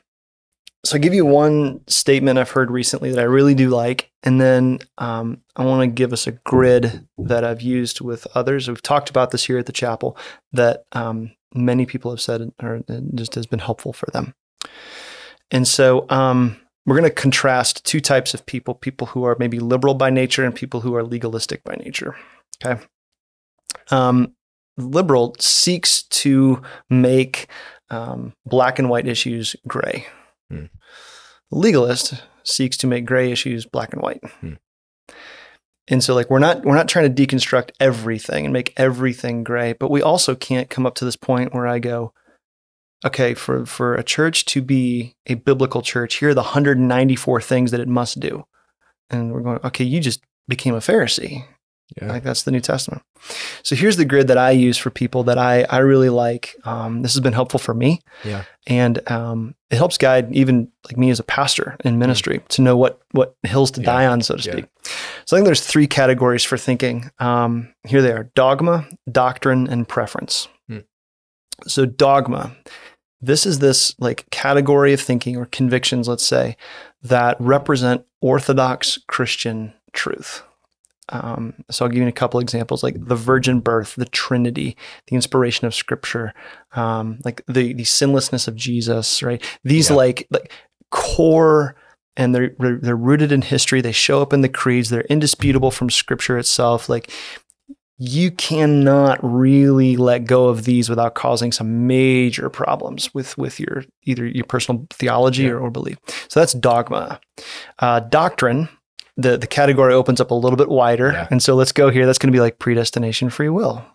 so 0.83 0.95
I 0.95 0.99
give 0.99 1.13
you 1.13 1.25
one 1.25 1.81
statement 1.87 2.39
I've 2.39 2.49
heard 2.49 2.71
recently 2.71 3.11
that 3.11 3.19
I 3.19 3.23
really 3.23 3.53
do 3.53 3.69
like, 3.69 4.11
and 4.23 4.41
then 4.41 4.79
um, 4.97 5.41
I 5.55 5.63
want 5.63 5.81
to 5.81 5.87
give 5.87 6.11
us 6.11 6.25
a 6.25 6.31
grid 6.31 7.07
that 7.19 7.43
I've 7.43 7.61
used 7.61 8.01
with 8.01 8.25
others. 8.33 8.67
We've 8.67 8.81
talked 8.81 9.09
about 9.09 9.29
this 9.31 9.45
here 9.45 9.59
at 9.59 9.67
the 9.67 9.71
chapel 9.71 10.17
that 10.53 10.85
um, 10.93 11.31
many 11.53 11.85
people 11.85 12.11
have 12.11 12.21
said 12.21 12.51
or 12.61 12.81
just 13.13 13.35
has 13.35 13.45
been 13.45 13.59
helpful 13.59 13.93
for 13.93 14.09
them. 14.11 14.33
And 15.51 15.67
so 15.67 16.05
um, 16.09 16.57
we're 16.85 16.97
going 16.97 17.09
to 17.09 17.15
contrast 17.15 17.85
two 17.85 17.99
types 17.99 18.33
of 18.33 18.45
people: 18.45 18.73
people 18.73 19.07
who 19.07 19.23
are 19.23 19.35
maybe 19.39 19.59
liberal 19.59 19.93
by 19.93 20.09
nature 20.09 20.43
and 20.43 20.55
people 20.55 20.81
who 20.81 20.95
are 20.95 21.03
legalistic 21.03 21.63
by 21.63 21.75
nature. 21.75 22.15
Okay. 22.63 22.81
Um, 23.89 24.35
liberal 24.77 25.35
seeks 25.39 26.03
to 26.03 26.61
make 26.89 27.47
um, 27.89 28.33
black 28.45 28.79
and 28.79 28.89
white 28.89 29.07
issues 29.07 29.55
gray. 29.67 30.07
Hmm. 30.49 30.65
Legalist 31.51 32.23
seeks 32.43 32.77
to 32.77 32.87
make 32.87 33.05
gray 33.05 33.31
issues 33.31 33.65
black 33.65 33.93
and 33.93 34.01
white. 34.01 34.23
Hmm. 34.39 34.53
And 35.87 36.03
so 36.03 36.15
like 36.15 36.29
we're 36.29 36.39
not 36.39 36.63
we're 36.63 36.75
not 36.75 36.87
trying 36.87 37.13
to 37.13 37.27
deconstruct 37.27 37.71
everything 37.79 38.45
and 38.45 38.53
make 38.53 38.73
everything 38.77 39.43
gray, 39.43 39.73
but 39.73 39.91
we 39.91 40.01
also 40.01 40.35
can't 40.35 40.69
come 40.69 40.85
up 40.85 40.95
to 40.95 41.05
this 41.05 41.17
point 41.17 41.53
where 41.53 41.67
I 41.67 41.79
go, 41.79 42.13
okay, 43.05 43.33
for 43.33 43.65
for 43.65 43.95
a 43.95 44.03
church 44.03 44.45
to 44.45 44.61
be 44.61 45.15
a 45.27 45.35
biblical 45.35 45.81
church, 45.81 46.15
here 46.15 46.29
are 46.29 46.33
the 46.33 46.41
194 46.41 47.41
things 47.41 47.71
that 47.71 47.79
it 47.79 47.87
must 47.87 48.19
do. 48.19 48.45
And 49.09 49.31
we're 49.33 49.41
going, 49.41 49.59
okay, 49.63 49.83
you 49.83 49.99
just 49.99 50.21
became 50.47 50.73
a 50.75 50.79
Pharisee. 50.79 51.45
Yeah. 52.01 52.07
Like 52.13 52.23
that's 52.23 52.43
the 52.43 52.51
New 52.51 52.61
Testament. 52.61 53.01
So 53.63 53.75
here's 53.75 53.97
the 53.97 54.05
grid 54.05 54.29
that 54.29 54.37
I 54.37 54.51
use 54.51 54.77
for 54.77 54.89
people 54.89 55.23
that 55.23 55.37
I 55.37 55.63
I 55.63 55.79
really 55.79 56.07
like. 56.09 56.55
Um, 56.63 57.01
this 57.01 57.13
has 57.13 57.19
been 57.19 57.33
helpful 57.33 57.59
for 57.59 57.73
me. 57.73 57.99
Yeah. 58.23 58.43
and 58.67 59.01
um, 59.11 59.55
it 59.71 59.75
helps 59.77 59.97
guide 59.97 60.33
even 60.33 60.69
like 60.85 60.95
me 60.97 61.09
as 61.09 61.19
a 61.19 61.23
pastor 61.23 61.75
in 61.83 61.97
ministry 61.99 62.41
to 62.49 62.61
know 62.61 62.77
what 62.77 63.01
what 63.11 63.35
hills 63.43 63.71
to 63.71 63.81
Yeah. 63.81 63.85
die 63.87 64.05
on, 64.05 64.21
so 64.21 64.35
to 64.37 64.41
Yeah. 64.47 64.53
speak. 64.53 64.65
So 65.25 65.35
I 65.35 65.39
think 65.39 65.45
there's 65.45 65.65
three 65.65 65.87
categories 65.87 66.45
for 66.45 66.57
thinking. 66.57 67.11
Um, 67.19 67.73
here 67.85 68.01
they 68.01 68.13
are: 68.13 68.29
dogma, 68.35 68.87
doctrine, 69.11 69.67
and 69.67 69.85
preference. 69.85 70.47
So 71.67 71.85
dogma. 71.85 72.55
This 73.21 73.45
is 73.45 73.59
this 73.59 73.93
like 73.99 74.27
category 74.31 74.93
of 74.93 75.01
thinking 75.01 75.37
or 75.37 75.45
convictions, 75.45 76.07
let's 76.07 76.25
say, 76.25 76.57
that 77.03 77.37
represent 77.39 78.03
orthodox 78.19 78.97
Christian 79.07 79.73
truth. 79.93 80.43
Um, 81.09 81.53
so 81.69 81.83
I'll 81.85 81.91
give 81.91 82.01
you 82.01 82.07
a 82.07 82.11
couple 82.13 82.39
examples, 82.39 82.83
like 82.83 82.95
the 83.05 83.15
virgin 83.15 83.59
birth, 83.59 83.95
the 83.95 84.05
Trinity, 84.05 84.77
the 85.07 85.15
inspiration 85.15 85.67
of 85.67 85.75
Scripture, 85.75 86.33
um, 86.73 87.19
like 87.25 87.43
the 87.47 87.73
the 87.73 87.83
sinlessness 87.83 88.47
of 88.47 88.55
Jesus. 88.55 89.21
Right? 89.21 89.43
These 89.63 89.89
Yeah. 89.89 89.97
like 89.97 90.27
like 90.31 90.51
core, 90.89 91.75
and 92.15 92.33
they're 92.33 92.55
they're 92.59 92.77
they're 92.77 92.95
rooted 92.95 93.31
in 93.31 93.41
history. 93.41 93.81
They 93.81 93.91
show 93.91 94.21
up 94.21 94.31
in 94.33 94.41
the 94.41 94.49
creeds. 94.49 94.89
They're 94.89 95.01
indisputable 95.01 95.69
from 95.69 95.89
Scripture 95.89 96.37
itself. 96.37 96.87
Like 96.87 97.11
you 98.03 98.31
cannot 98.31 99.19
really 99.21 99.95
let 99.95 100.25
go 100.25 100.47
of 100.47 100.63
these 100.65 100.89
without 100.89 101.13
causing 101.13 101.51
some 101.51 101.85
major 101.85 102.49
problems 102.49 103.13
with 103.13 103.37
with 103.37 103.59
your 103.59 103.83
either 104.05 104.25
your 104.25 104.43
personal 104.45 104.87
theology 104.89 105.43
Yeah. 105.43 105.51
or, 105.51 105.59
or 105.59 105.69
belief. 105.69 105.97
So 106.27 106.39
that's 106.39 106.53
dogma. 106.53 107.19
Uh, 107.77 107.99
doctrine. 107.99 108.69
The 109.17 109.37
the 109.37 109.45
category 109.45 109.93
opens 109.93 110.19
up 110.19 110.31
a 110.31 110.33
little 110.33 110.57
bit 110.57 110.69
wider, 110.69 111.11
Yeah. 111.11 111.27
and 111.29 111.43
so 111.43 111.53
let's 111.53 111.71
go 111.73 111.91
here. 111.91 112.07
That's 112.07 112.17
going 112.17 112.31
to 112.31 112.35
be 112.35 112.39
like 112.39 112.57
predestination, 112.57 113.29
free 113.29 113.49
will. 113.49 113.85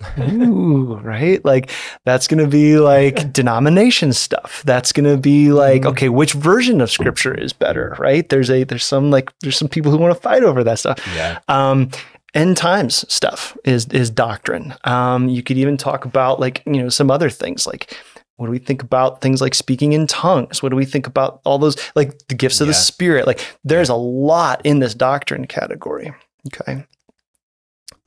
Ooh, 0.18 0.96
right? 1.04 1.44
Like 1.44 1.70
that's 2.04 2.26
going 2.26 2.42
to 2.42 2.50
be 2.50 2.78
like 2.78 3.32
denomination 3.32 4.12
stuff. 4.12 4.62
That's 4.66 4.90
going 4.90 5.08
to 5.08 5.16
be 5.16 5.52
like 5.52 5.82
Mhm. 5.82 5.90
okay, 5.90 6.08
which 6.08 6.32
version 6.32 6.80
of 6.80 6.90
scripture 6.90 7.32
is 7.34 7.52
better, 7.52 7.94
right? 8.00 8.28
There's 8.28 8.50
a 8.50 8.64
there's 8.64 8.84
some 8.84 9.12
like 9.12 9.30
there's 9.42 9.56
some 9.56 9.68
people 9.68 9.92
who 9.92 9.98
want 9.98 10.12
to 10.12 10.20
fight 10.20 10.42
over 10.42 10.64
that 10.64 10.80
stuff. 10.80 10.98
yeah. 11.14 11.38
Um, 11.46 11.90
end 12.34 12.56
times 12.56 13.04
stuff 13.12 13.56
is 13.64 13.86
is 13.88 14.10
doctrine. 14.10 14.74
Um, 14.84 15.28
you 15.28 15.42
could 15.42 15.56
even 15.56 15.76
talk 15.76 16.04
about 16.04 16.40
like 16.40 16.62
you 16.66 16.82
know 16.82 16.88
some 16.88 17.10
other 17.10 17.30
things 17.30 17.66
like 17.66 17.96
what 18.36 18.46
do 18.46 18.52
we 18.52 18.58
think 18.58 18.82
about 18.82 19.20
things 19.20 19.40
like 19.40 19.54
speaking 19.54 19.92
in 19.92 20.06
tongues? 20.06 20.62
What 20.62 20.70
do 20.70 20.76
we 20.76 20.84
think 20.84 21.06
about 21.06 21.40
all 21.44 21.58
those 21.58 21.76
like 21.94 22.26
the 22.26 22.34
gifts 22.34 22.60
of 22.60 22.66
the 22.66 22.74
spirit? 22.74 23.26
Like 23.26 23.40
there's 23.62 23.88
a 23.88 23.94
lot 23.94 24.60
in 24.64 24.80
this 24.80 24.94
doctrine 24.94 25.46
category. 25.46 26.12
Okay. 26.48 26.84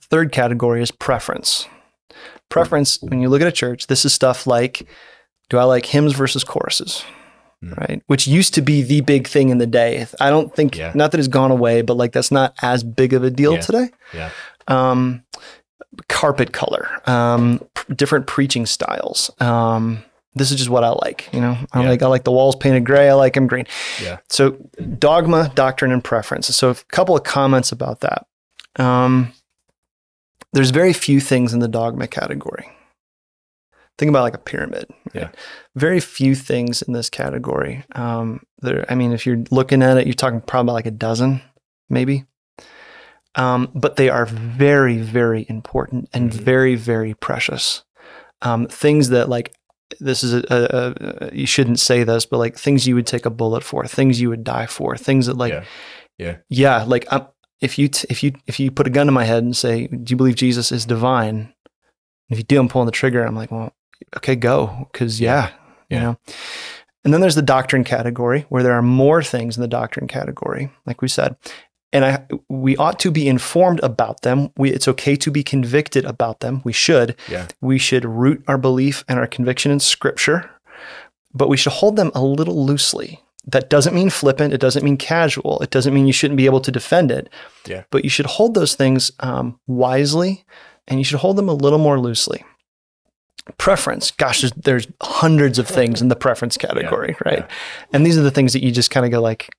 Third 0.10 0.32
category 0.32 0.82
is 0.82 0.92
preference. 0.92 1.68
Preference, 2.50 3.02
when 3.02 3.22
you 3.22 3.30
look 3.30 3.42
at 3.42 3.48
a 3.48 3.52
church, 3.54 3.88
this 3.88 4.06
is 4.06 4.14
stuff 4.14 4.48
like 4.48 4.88
do 5.50 5.58
I 5.58 5.64
like 5.64 5.86
hymns 5.86 6.14
versus 6.14 6.44
choruses? 6.44 7.04
Hmm. 7.64 7.74
Right. 7.74 8.02
Which 8.08 8.28
used 8.28 8.54
to 8.54 8.62
be 8.62 8.84
the 8.84 9.02
big 9.02 9.28
thing 9.28 9.50
in 9.50 9.58
the 9.58 9.66
day. 9.66 10.06
I 10.20 10.30
don't 10.30 10.56
think, 10.56 10.78
Yeah. 10.78 10.92
not 10.94 11.12
that 11.12 11.18
it's 11.20 11.28
gone 11.28 11.50
away, 11.50 11.82
but 11.82 11.98
like 11.98 12.12
that's 12.12 12.32
not 12.32 12.54
as 12.62 12.84
big 12.84 13.14
of 13.14 13.24
a 13.24 13.32
deal 13.32 13.54
Yeah. 13.54 13.62
today. 13.62 13.90
Yeah. 14.14 14.30
Um, 14.68 15.24
carpet 16.08 16.52
color, 16.54 16.88
um, 17.10 17.60
p- 17.74 17.94
different 17.96 18.28
preaching 18.28 18.66
styles. 18.68 19.32
Um, 19.40 20.04
this 20.36 20.52
is 20.52 20.58
just 20.58 20.70
what 20.70 20.84
I 20.84 20.90
like. 20.90 21.30
You 21.34 21.42
know, 21.42 21.58
I 21.74 21.82
Yeah. 21.82 21.90
like 21.90 22.04
I 22.04 22.08
like 22.08 22.26
the 22.26 22.32
walls 22.32 22.56
painted 22.56 22.86
gray. 22.86 23.10
I 23.10 23.14
like 23.14 23.34
them 23.34 23.48
green. 23.48 23.66
Yeah. 24.04 24.18
So 24.30 24.52
dogma, 25.00 25.52
doctrine, 25.56 25.92
and 25.92 26.04
preference. 26.04 26.56
So 26.56 26.70
a 26.70 26.76
couple 26.92 27.16
of 27.16 27.24
comments 27.24 27.72
about 27.72 28.02
that. 28.02 28.28
Um, 28.76 29.34
there's 30.54 30.70
very 30.70 30.94
few 30.94 31.20
things 31.20 31.54
in 31.54 31.60
the 31.60 31.68
dogma 31.68 32.08
category. 32.08 32.70
Think 33.98 34.10
about 34.10 34.22
like 34.24 34.36
a 34.36 34.40
pyramid. 34.40 34.86
Yeah. 35.14 35.30
Very 35.76 36.00
few 36.00 36.36
things 36.36 36.82
in 36.84 36.94
this 36.94 37.10
category. 37.10 37.84
Um, 37.96 38.42
there. 38.60 38.86
I 38.90 38.96
mean, 38.96 39.12
if 39.12 39.26
you're 39.26 39.44
looking 39.50 39.82
at 39.82 39.98
it, 39.98 40.06
you're 40.06 40.14
talking 40.14 40.42
probably 40.42 40.74
like 40.74 40.86
a 40.86 40.92
dozen, 40.92 41.42
maybe. 41.90 42.26
Um, 43.36 43.72
but 43.76 43.96
they 43.98 44.10
are 44.10 44.26
very, 44.26 44.98
very 44.98 45.46
important 45.50 46.10
and 46.14 46.32
Mhm. 46.32 46.36
very, 46.36 46.76
very 46.76 47.14
precious. 47.14 47.84
Um, 48.42 48.68
things 48.68 49.10
that 49.10 49.30
like 49.30 49.54
this 50.00 50.24
is 50.24 50.34
a, 50.34 50.44
a, 50.50 51.28
a 51.28 51.36
you 51.36 51.46
shouldn't 51.48 51.80
say 51.80 52.04
this, 52.04 52.26
but 52.26 52.38
like 52.40 52.58
things 52.58 52.88
you 52.88 52.96
would 52.96 53.08
take 53.08 53.26
a 53.26 53.30
bullet 53.32 53.64
for, 53.64 53.86
things 53.88 54.20
you 54.20 54.30
would 54.30 54.44
die 54.44 54.66
for, 54.66 54.98
things 54.98 55.28
that 55.28 55.38
like 55.38 55.54
Yeah. 55.54 55.64
Yeah. 56.18 56.38
yeah, 56.50 56.84
like 56.84 57.06
um, 57.14 57.28
if 57.62 57.78
you 57.78 57.88
t- 57.88 58.08
if 58.10 58.24
you 58.24 58.34
if 58.48 58.60
you 58.60 58.72
put 58.72 58.88
a 58.88 58.90
gun 58.92 59.06
to 59.06 59.12
my 59.12 59.24
head 59.24 59.44
and 59.44 59.56
say, 59.56 59.86
"Do 59.88 60.12
you 60.12 60.18
believe 60.18 60.36
Jesus 60.36 60.72
is 60.72 60.86
divine?" 60.86 61.54
If 62.30 62.38
you 62.40 62.44
do, 62.44 62.60
I'm 62.60 62.68
pulling 62.68 62.88
the 62.88 62.92
trigger. 62.92 63.24
I'm 63.24 63.36
like, 63.36 63.52
well, 63.52 63.72
okay, 64.18 64.36
go, 64.36 64.88
because 64.92 65.20
yeah, 65.22 65.50
you 65.90 65.98
Yeah. 65.98 66.02
know. 66.04 66.18
And 67.04 67.14
then 67.14 67.22
there's 67.22 67.36
the 67.36 67.42
doctrine 67.42 67.84
category, 67.86 68.46
where 68.50 68.64
there 68.64 68.74
are 68.74 68.82
more 68.82 69.24
things 69.24 69.56
in 69.56 69.62
the 69.62 69.68
doctrine 69.68 70.08
category, 70.08 70.70
like 70.86 71.02
we 71.02 71.08
said, 71.08 71.38
and 71.94 72.04
I 72.04 72.26
we 72.50 72.76
ought 72.76 73.00
to 73.00 73.12
be 73.12 73.28
informed 73.30 73.80
about 73.82 74.22
them. 74.24 74.50
We 74.58 74.72
it's 74.72 74.88
okay 74.90 75.16
to 75.16 75.32
be 75.32 75.44
convicted 75.44 76.04
about 76.06 76.42
them. 76.42 76.62
We 76.66 76.74
should. 76.74 77.16
Yeah. 77.30 77.48
We 77.62 77.78
should 77.78 78.04
root 78.04 78.44
our 78.48 78.58
belief 78.58 79.06
and 79.08 79.18
our 79.20 79.28
conviction 79.28 79.72
in 79.72 79.80
Scripture, 79.80 80.50
but 81.34 81.48
we 81.48 81.56
should 81.58 81.74
hold 81.74 81.96
them 81.96 82.12
a 82.14 82.22
little 82.22 82.66
loosely. 82.66 83.22
That 83.50 83.70
doesn't 83.70 83.96
mean 83.96 84.10
flippant. 84.10 84.54
It 84.54 84.60
doesn't 84.60 84.84
mean 84.84 84.98
casual. 84.98 85.62
It 85.62 85.70
doesn't 85.70 85.94
mean 85.94 86.06
you 86.08 86.12
shouldn't 86.12 86.36
be 86.38 86.46
able 86.48 86.60
to 86.60 86.72
defend 86.72 87.12
it. 87.12 87.30
Yeah. 87.66 87.84
But 87.90 88.04
you 88.04 88.10
should 88.10 88.26
hold 88.26 88.54
those 88.56 88.76
things 88.76 89.14
um, 89.22 89.58
wisely, 89.68 90.44
and 90.90 91.00
you 91.00 91.06
should 91.06 91.20
hold 91.20 91.38
them 91.38 91.48
a 91.48 91.54
little 91.54 91.80
more 91.80 91.98
loosely. 92.02 92.44
Preference, 93.58 94.12
gosh, 94.12 94.42
there's, 94.42 94.52
there's 94.54 94.88
hundreds 95.02 95.60
of 95.60 95.68
things 95.68 96.02
in 96.02 96.10
the 96.10 96.16
preference 96.16 96.58
category, 96.58 97.16
right? 97.26 97.40
yeah. 97.40 97.48
And 97.94 98.06
these 98.06 98.18
are 98.18 98.22
the 98.22 98.32
things 98.32 98.54
that 98.54 98.64
you 98.64 98.72
just 98.72 98.92
kind 98.92 99.06
of 99.06 99.12
go 99.12 99.22
like, 99.22 99.50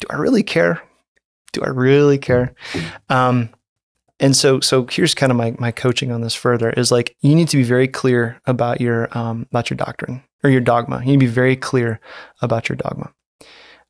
do 0.00 0.06
I 0.10 0.16
really 0.16 0.42
care? 0.42 0.82
Do 1.52 1.62
I 1.62 1.68
really 1.68 2.18
care? 2.18 2.54
Um, 3.08 3.50
and 4.18 4.34
so, 4.34 4.60
so 4.60 4.86
here's 4.90 5.14
kind 5.14 5.30
of 5.30 5.36
my 5.36 5.54
my 5.58 5.70
coaching 5.70 6.10
on 6.10 6.22
this 6.22 6.34
further 6.34 6.70
is 6.70 6.90
like 6.90 7.16
you 7.20 7.34
need 7.34 7.48
to 7.48 7.56
be 7.56 7.62
very 7.62 7.86
clear 7.86 8.40
about 8.46 8.80
your 8.80 9.16
um, 9.16 9.46
about 9.50 9.68
your 9.68 9.76
doctrine 9.76 10.22
or 10.42 10.50
your 10.50 10.60
dogma. 10.60 11.00
You 11.00 11.12
need 11.12 11.20
to 11.20 11.26
be 11.26 11.26
very 11.26 11.56
clear 11.56 12.00
about 12.40 12.68
your 12.68 12.76
dogma 12.76 13.12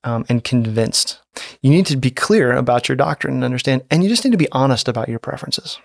um, 0.05 0.25
and 0.29 0.43
convinced. 0.43 1.21
You 1.61 1.71
need 1.71 1.87
to 1.87 1.97
be 1.97 2.11
clear 2.11 2.53
about 2.53 2.89
your 2.89 2.97
doctrine 2.97 3.35
and 3.35 3.45
understand, 3.45 3.83
and 3.91 4.03
you 4.03 4.09
just 4.09 4.25
need 4.25 4.33
to 4.33 4.37
be 4.37 4.51
honest 4.53 4.89
about 4.89 5.09
your 5.09 5.19
preferences. 5.19 5.79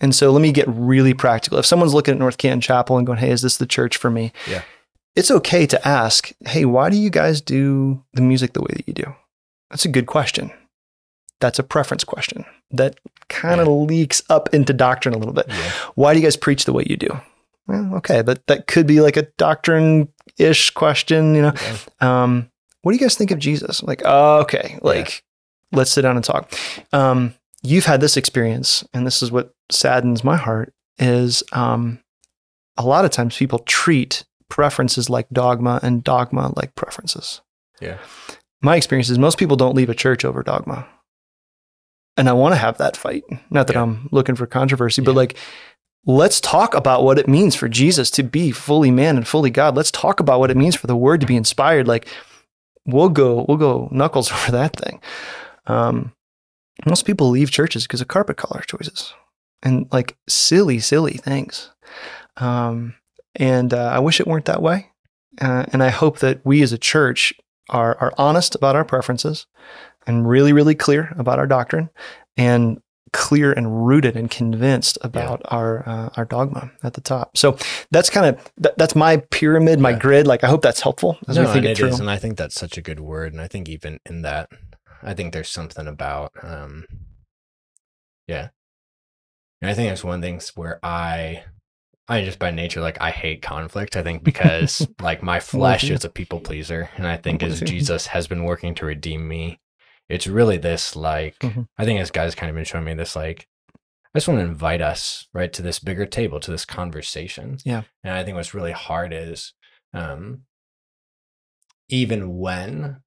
And 0.00 0.14
so, 0.14 0.30
let 0.32 0.40
me 0.40 0.52
get 0.52 0.66
really 0.68 1.12
practical. 1.14 1.58
If 1.58 1.66
someone's 1.66 1.94
looking 1.94 2.12
at 2.12 2.18
North 2.18 2.38
Canton 2.38 2.60
Chapel 2.60 2.96
and 2.96 3.06
going, 3.06 3.18
"Hey, 3.18 3.30
is 3.30 3.42
this 3.42 3.56
the 3.58 3.66
church 3.66 3.96
for 3.96 4.10
me?" 4.10 4.32
Yeah. 4.48 4.62
it's 5.16 5.30
okay 5.30 5.66
to 5.66 5.88
ask, 5.88 6.32
"Hey, 6.46 6.64
why 6.64 6.88
do 6.90 6.96
you 6.96 7.10
guys 7.10 7.40
do 7.40 8.02
the 8.14 8.22
music 8.22 8.52
the 8.54 8.62
way 8.62 8.70
that 8.76 8.86
you 8.88 8.94
do?" 8.94 9.14
That's 9.70 9.84
a 9.84 9.88
good 9.88 10.06
question. 10.06 10.50
that's 11.40 11.58
a 11.58 11.62
preference 11.62 12.04
question 12.04 12.44
that 12.70 12.98
kind 13.30 13.62
of 13.62 13.66
leaks 13.68 14.22
up 14.28 14.52
into 14.52 14.74
doctrine 14.74 15.14
a 15.14 15.18
little 15.18 15.32
bit. 15.32 15.46
Yeah. 15.48 15.70
Why 15.94 16.12
do 16.12 16.20
you 16.20 16.26
guys 16.26 16.36
preach 16.36 16.66
the 16.66 16.72
way 16.74 16.84
you 16.86 16.98
do? 16.98 17.08
Well, 17.66 17.94
okay, 17.96 18.20
that 18.20 18.46
that 18.48 18.66
could 18.66 18.86
be 18.86 19.00
like 19.00 19.16
a 19.16 19.22
doctrine 19.38 20.08
ish 20.38 20.68
question, 20.70 21.34
you 21.34 21.40
know. 21.42 21.48
Okay. 21.48 21.76
Um, 22.02 22.50
what 22.82 22.92
do 22.92 22.96
you 22.98 23.00
guys 23.00 23.14
think 23.16 23.30
of 23.30 23.38
Jesus? 23.38 23.82
Like, 23.82 24.02
oh, 24.04 24.40
okay, 24.40 24.78
like 24.82 25.22
let's 25.72 25.90
sit 25.90 26.02
down 26.02 26.16
and 26.16 26.24
talk. 26.24 26.52
Um, 26.92 27.32
you've 27.62 27.86
had 27.86 28.00
this 28.00 28.16
experience, 28.16 28.84
and 28.92 29.06
this 29.06 29.22
is 29.22 29.30
what 29.30 29.54
saddens 29.70 30.24
my 30.24 30.36
heart 30.36 30.72
is 30.98 31.42
um, 31.52 32.00
a 32.76 32.84
lot 32.84 33.04
of 33.04 33.10
times 33.10 33.36
people 33.36 33.60
treat 33.60 34.24
preferences 34.48 35.08
like 35.08 35.28
dogma 35.30 35.80
and 35.82 36.04
dogma 36.04 36.52
like 36.56 36.74
preferences. 36.74 37.40
Yeah. 37.80 37.98
My 38.60 38.76
experience 38.76 39.08
is 39.08 39.18
most 39.18 39.38
people 39.38 39.56
don't 39.56 39.74
leave 39.74 39.88
a 39.88 39.94
church 39.94 40.24
over 40.24 40.42
dogma. 40.42 40.86
And 42.16 42.28
I 42.28 42.32
want 42.32 42.52
to 42.52 42.58
have 42.58 42.76
that 42.78 42.96
fight. 42.96 43.24
Not 43.50 43.66
that 43.68 43.76
Yeah. 43.76 43.82
I'm 43.82 44.08
looking 44.10 44.34
for 44.34 44.46
controversy, 44.46 45.00
but 45.00 45.14
like, 45.14 45.36
let's 46.04 46.40
talk 46.40 46.74
about 46.74 47.04
what 47.04 47.18
it 47.18 47.28
means 47.28 47.54
for 47.54 47.68
Jesus 47.68 48.10
to 48.12 48.22
be 48.22 48.50
fully 48.50 48.90
man 48.90 49.16
and 49.16 49.26
fully 49.26 49.50
God. 49.50 49.76
Let's 49.76 49.90
talk 49.90 50.20
about 50.20 50.40
what 50.40 50.50
it 50.50 50.56
means 50.56 50.76
for 50.76 50.86
the 50.86 50.96
word 50.96 51.20
to 51.22 51.26
be 51.26 51.36
inspired. 51.36 51.88
Like, 51.88 52.08
we'll 52.84 53.08
go, 53.08 53.46
we'll 53.48 53.56
go 53.56 53.88
knuckles 53.90 54.30
over 54.32 54.52
that 54.52 54.76
thing. 54.76 55.00
Um, 55.66 56.12
most 56.86 57.04
people 57.06 57.30
leave 57.30 57.50
churches 57.50 57.84
because 57.84 58.00
of 58.00 58.08
carpet 58.08 58.36
color 58.36 58.62
choices 58.66 59.12
and 59.62 59.86
like 59.92 60.16
silly, 60.28 60.78
silly 60.78 61.14
things. 61.14 61.70
Um, 62.36 62.94
and 63.36 63.72
uh, 63.74 63.90
I 63.92 63.98
wish 63.98 64.20
it 64.20 64.26
weren't 64.26 64.46
that 64.46 64.62
way. 64.62 64.90
Uh, 65.40 65.64
and 65.72 65.82
I 65.82 65.90
hope 65.90 66.18
that 66.20 66.40
we 66.44 66.62
as 66.62 66.72
a 66.72 66.78
church 66.78 67.32
are, 67.68 67.96
are 67.98 68.12
honest 68.18 68.54
about 68.54 68.76
our 68.76 68.84
preferences 68.84 69.46
and 70.06 70.28
really, 70.28 70.52
really 70.52 70.74
clear 70.74 71.14
about 71.18 71.38
our 71.38 71.46
doctrine 71.46 71.90
and 72.36 72.80
clear 73.12 73.52
and 73.52 73.86
rooted 73.86 74.16
and 74.16 74.30
convinced 74.30 74.96
about 75.02 75.40
our 75.46 75.88
uh, 75.88 76.10
our 76.16 76.24
dogma 76.24 76.70
at 76.84 76.94
the 76.94 77.00
top. 77.00 77.36
So 77.36 77.56
that's 77.90 78.08
kind 78.08 78.26
of 78.26 78.52
that, 78.58 78.78
that's 78.78 78.94
my 78.94 79.18
pyramid, 79.30 79.80
my 79.80 79.90
Yeah. 79.90 79.98
grid. 79.98 80.26
Like 80.28 80.44
I 80.44 80.48
hope 80.48 80.62
that's 80.62 80.80
helpful 80.80 81.18
as 81.28 81.36
no, 81.36 81.42
we 81.42 81.46
think 81.48 81.56
and 81.58 81.66
it 81.66 81.70
it 81.72 81.76
through. 81.78 81.88
is, 81.88 82.00
and 82.00 82.08
I 82.10 82.18
think 82.18 82.36
that's 82.38 82.54
such 82.54 82.78
a 82.78 82.82
good 82.82 83.00
word. 83.00 83.32
And 83.32 83.40
I 83.40 83.48
think 83.48 83.68
even 83.68 83.98
in 84.06 84.22
that, 84.22 84.48
I 85.02 85.14
think 85.14 85.32
there's 85.32 85.48
something 85.48 85.86
about, 85.86 86.32
um, 86.42 86.84
yeah. 88.26 88.48
And 89.62 89.70
I 89.70 89.74
think 89.74 89.90
that's 89.90 90.04
one 90.04 90.20
thing 90.20 90.40
where 90.54 90.78
I, 90.82 91.44
I 92.08 92.24
just 92.24 92.38
by 92.38 92.50
nature 92.50 92.80
like 92.80 93.00
I 93.00 93.10
hate 93.10 93.40
conflict. 93.40 93.96
I 93.96 94.02
think 94.02 94.24
because 94.24 94.86
like 95.00 95.22
my 95.22 95.38
flesh 95.38 95.88
is 95.88 96.04
a 96.04 96.10
people 96.10 96.40
pleaser, 96.40 96.90
and 96.96 97.06
I 97.06 97.16
think 97.16 97.42
as. 97.42 97.60
Jesus 97.60 98.08
has 98.08 98.26
been 98.26 98.42
working 98.44 98.74
to 98.76 98.86
redeem 98.86 99.28
me, 99.28 99.60
it's 100.08 100.26
really 100.26 100.56
this 100.56 100.96
like 100.96 101.38
Mhm. 101.38 101.68
I 101.78 101.84
think 101.84 102.00
as 102.00 102.10
guys 102.10 102.34
kind 102.34 102.50
of 102.50 102.56
been 102.56 102.64
showing 102.64 102.84
me 102.84 102.94
this 102.94 103.14
like. 103.14 103.46
I 104.12 104.18
just 104.18 104.26
want 104.26 104.40
to 104.40 104.44
invite 104.44 104.82
us 104.82 105.28
right 105.32 105.52
to 105.52 105.62
this 105.62 105.78
bigger 105.78 106.04
table, 106.04 106.40
to 106.40 106.50
this 106.50 106.64
conversation. 106.64 107.58
Yeah. 107.64 107.82
And 108.02 108.12
I 108.12 108.24
think 108.24 108.34
what's 108.34 108.54
really 108.54 108.72
hard 108.72 109.12
is 109.12 109.54
um, 109.94 110.42
even 111.88 112.36
when 112.38 113.02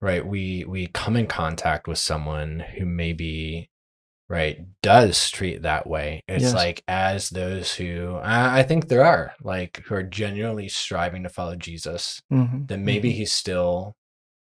right 0.00 0.26
we 0.26 0.64
we 0.66 0.86
come 0.88 1.16
in 1.16 1.26
contact 1.26 1.88
with 1.88 1.98
someone 1.98 2.60
who 2.76 2.86
maybe 2.86 3.68
right 4.28 4.58
does 4.82 5.30
treat 5.30 5.62
that 5.62 5.86
way 5.86 6.22
it's 6.28 6.42
Yes. 6.44 6.54
like 6.54 6.82
as 6.86 7.30
those 7.30 7.74
who 7.74 8.16
I, 8.22 8.58
I 8.60 8.62
think 8.62 8.88
there 8.88 9.04
are 9.04 9.32
like 9.42 9.82
who 9.86 9.94
are 9.94 10.02
genuinely 10.02 10.68
striving 10.68 11.22
to 11.22 11.28
follow 11.28 11.56
jesus 11.56 12.20
Mhm, 12.30 12.68
then 12.68 12.84
maybe 12.84 13.10
he's 13.12 13.32
still 13.32 13.94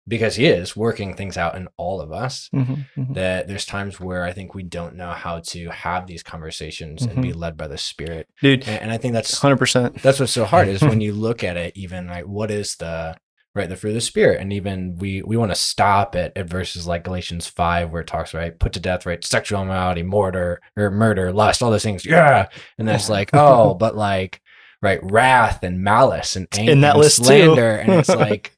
because 0.09 0.37
he 0.37 0.47
is 0.47 0.77
working 0.77 1.15
things 1.15 1.37
out 1.39 1.55
in 1.57 1.69
all 1.79 2.01
of 2.01 2.13
us 2.13 2.51
mhm, 2.55 2.85
mhm. 2.97 3.15
that 3.15 3.47
there's 3.49 3.65
times 3.67 4.01
where 4.01 4.23
i 4.25 4.33
think 4.33 4.55
we 4.55 4.63
don't 4.63 4.97
know 4.97 5.13
how 5.13 5.41
to 5.41 5.69
have 5.71 6.07
these 6.07 6.23
conversations 6.23 7.03
and 7.05 7.23
be 7.23 7.33
led 7.33 7.57
by 7.57 7.67
the 7.69 7.79
spirit 7.79 8.27
dude, 8.43 8.67
and, 8.69 8.83
and 8.83 8.91
i 8.91 8.97
think 8.99 9.13
that's 9.15 9.39
hundred 9.41 9.59
percent. 9.59 9.95
that's 10.03 10.19
what's 10.21 10.33
so 10.33 10.45
hard 10.45 10.69
is 10.69 10.83
when 10.83 11.01
you 11.07 11.13
look 11.13 11.45
at 11.45 11.57
it 11.57 11.77
even 11.77 12.07
like 12.07 12.25
what 12.27 12.51
is 12.51 12.77
the 12.77 13.15
right 13.55 13.69
the 13.69 13.77
fruit 13.77 13.91
of 13.91 13.95
the 13.95 14.01
spirit. 14.01 14.41
And 14.41 14.53
even 14.53 14.97
we 14.99 15.23
we 15.23 15.37
want 15.37 15.51
to 15.53 15.57
stop 15.57 16.15
at, 16.17 16.37
at 16.37 16.49
verses 16.49 16.87
like 16.87 17.05
galatians 17.05 17.47
5 17.47 17.91
where 17.93 18.03
it 18.03 18.09
talks 18.09 18.35
right 18.35 18.59
put 18.59 18.73
to 18.75 18.81
death 18.81 19.07
right 19.07 19.23
sexual 19.25 19.63
immorality 19.63 20.03
murder 20.03 20.61
or 20.77 20.91
murder 20.91 21.33
lust 21.33 21.63
all 21.63 21.71
those 21.71 21.83
things 21.85 22.05
yeah. 22.05 22.49
And 22.79 22.89
then 22.89 22.97
it's 22.97 23.09
like 23.09 23.31
oh 23.35 23.75
but 23.75 23.95
like 23.97 24.41
right 24.83 25.01
wrath 25.03 25.63
and 25.63 25.83
malice 25.83 26.37
and 26.37 26.47
anger 26.59 26.73
In 26.73 26.81
that 26.83 26.95
and 26.97 27.01
list 27.01 27.25
slander. 27.25 27.77
And 27.77 27.93
it's 27.95 28.09
like 28.29 28.53